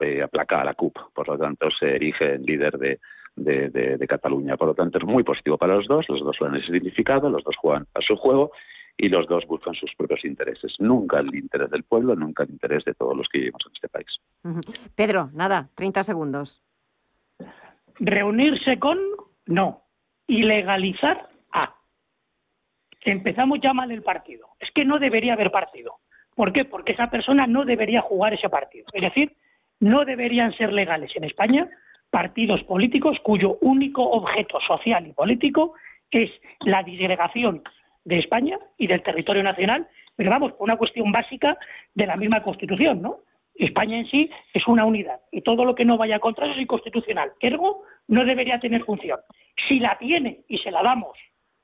[0.00, 0.96] eh, aplaca a la CUP.
[1.14, 3.00] Por lo tanto, se erige en líder de,
[3.36, 4.56] de, Cataluña.
[4.56, 7.42] Por lo tanto, es muy positivo para los dos, los dos lo han significado, los
[7.44, 8.52] dos juegan a su juego
[8.96, 10.74] y los dos buscan sus propios intereses.
[10.78, 13.88] Nunca el interés del pueblo, nunca el interés de todos los que vivimos en este
[13.88, 14.06] país.
[14.94, 16.62] Pedro, nada, 30 segundos.
[17.98, 18.98] Reunirse con,
[19.46, 19.82] no.
[20.26, 21.74] Y legalizar, a.
[23.00, 24.48] Empezamos ya mal el partido.
[24.60, 25.96] Es que no debería haber partido.
[26.34, 26.64] ¿Por qué?
[26.64, 28.86] Porque esa persona no debería jugar ese partido.
[28.92, 29.36] Es decir,
[29.80, 31.68] no deberían ser legales en España
[32.14, 35.74] partidos políticos cuyo único objeto social y político
[36.12, 37.60] es la disgregación
[38.04, 41.58] de España y del territorio nacional, pero vamos, por una cuestión básica
[41.92, 43.16] de la misma Constitución, ¿no?
[43.56, 46.62] España en sí es una unidad y todo lo que no vaya contra eso es
[46.62, 47.32] inconstitucional.
[47.40, 49.18] Ergo, no debería tener función.
[49.66, 51.18] Si la tiene y se la damos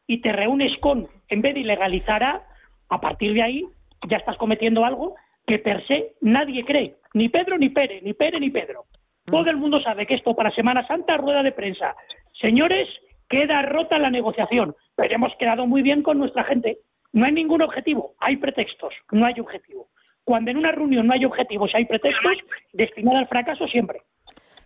[0.09, 2.43] y te reúnes con, en vez de ilegalizar a,
[2.89, 3.67] a partir de ahí
[4.09, 5.15] ya estás cometiendo algo
[5.47, 8.87] que per se nadie cree, ni Pedro ni Pere, ni Pere ni Pedro.
[9.31, 11.95] Todo el mundo sabe que esto para Semana Santa, rueda de prensa.
[12.41, 12.89] Señores,
[13.28, 16.78] queda rota la negociación, pero hemos quedado muy bien con nuestra gente.
[17.12, 19.89] No hay ningún objetivo, hay pretextos, no hay objetivo.
[20.24, 22.37] Cuando en una reunión no hay objetivos y hay pretextos,
[22.72, 24.03] destinada al fracaso siempre.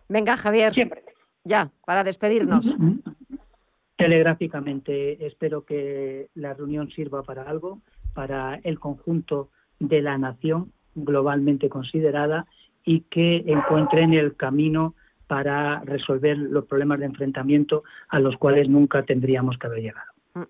[0.08, 0.74] Venga, Javier.
[0.74, 1.02] Siempre.
[1.44, 2.74] Ya, para despedirnos.
[3.96, 7.80] Telegráficamente, espero que la reunión sirva para algo,
[8.12, 12.46] para el conjunto de la nación globalmente considerada
[12.85, 14.95] y que encuentren el camino
[15.26, 20.12] para resolver los problemas de enfrentamiento a los cuales nunca tendríamos que haber llegado.
[20.35, 20.43] Mm.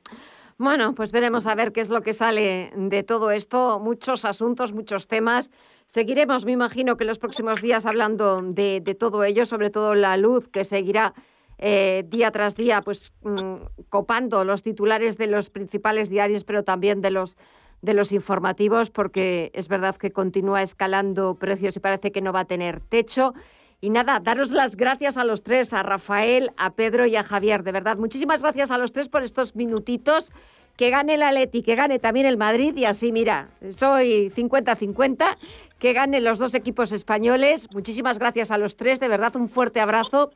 [0.57, 3.81] Bueno, pues veremos a ver qué es lo que sale de todo esto.
[3.81, 5.51] Muchos asuntos, muchos temas.
[5.87, 10.49] Seguiremos, me imagino, que los próximos días hablando de, todo ello, sobre todo la luz
[10.49, 11.13] que seguirá
[11.59, 13.57] eh, día tras día, pues mm,
[13.89, 17.37] copando los titulares de los principales diarios, pero también de los
[17.85, 22.41] de los informativos porque es verdad que continúa escalando precios y parece que no va
[22.41, 23.35] a tener techo.
[23.81, 27.63] Y nada, daros las gracias a los tres, a Rafael, a Pedro y a Javier.
[27.63, 30.33] De verdad, muchísimas gracias a los tres por estos minutitos.
[30.77, 35.37] Que gane el Atleti, que gane también el Madrid y así, mira, soy 50-50,
[35.79, 37.69] que gane los dos equipos españoles.
[37.73, 40.33] Muchísimas gracias a los tres, de verdad, un fuerte abrazo.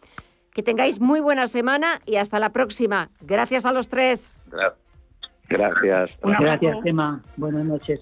[0.53, 3.11] Que tengáis muy buena semana y hasta la próxima.
[3.21, 4.41] Gracias a los tres.
[4.47, 4.88] Gracias.
[5.49, 7.23] Gracias, Gemma.
[7.37, 8.01] Buenas noches.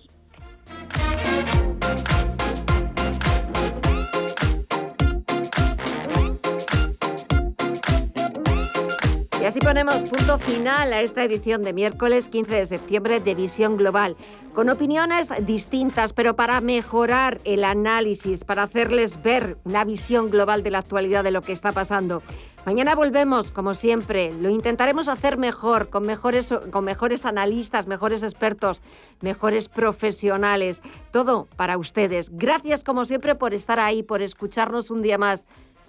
[9.47, 13.77] Y así ponemos punto final a esta edición de miércoles 15 de septiembre de Visión
[13.77, 14.17] Global,
[14.57, 20.73] con opiniones distintas, pero para mejorar el análisis, para hacerles ver una visión global de
[20.73, 22.25] la actualidad de lo que está pasando.
[22.65, 28.83] Mañana volvemos, como siempre, lo intentaremos hacer mejor, con mejores, con mejores analistas, mejores expertos,
[29.21, 30.83] mejores profesionales,
[31.13, 32.31] todo para ustedes.
[32.33, 35.47] Gracias, como siempre, por estar ahí, por escucharnos un día más.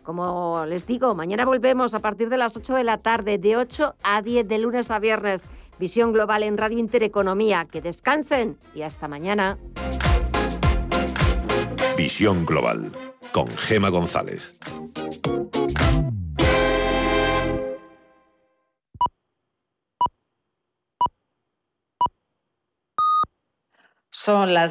[0.07, 3.95] Como les digo, mañana volvemos a partir de las 8 de la tarde, de 8
[4.03, 5.43] a 10, de lunes a viernes.
[5.79, 7.65] Visión Global en Radio Intereconomía.
[7.65, 9.57] Que descansen y hasta mañana.
[11.97, 12.89] Visión Global
[13.33, 14.55] con Gema González.
[24.09, 24.65] Son las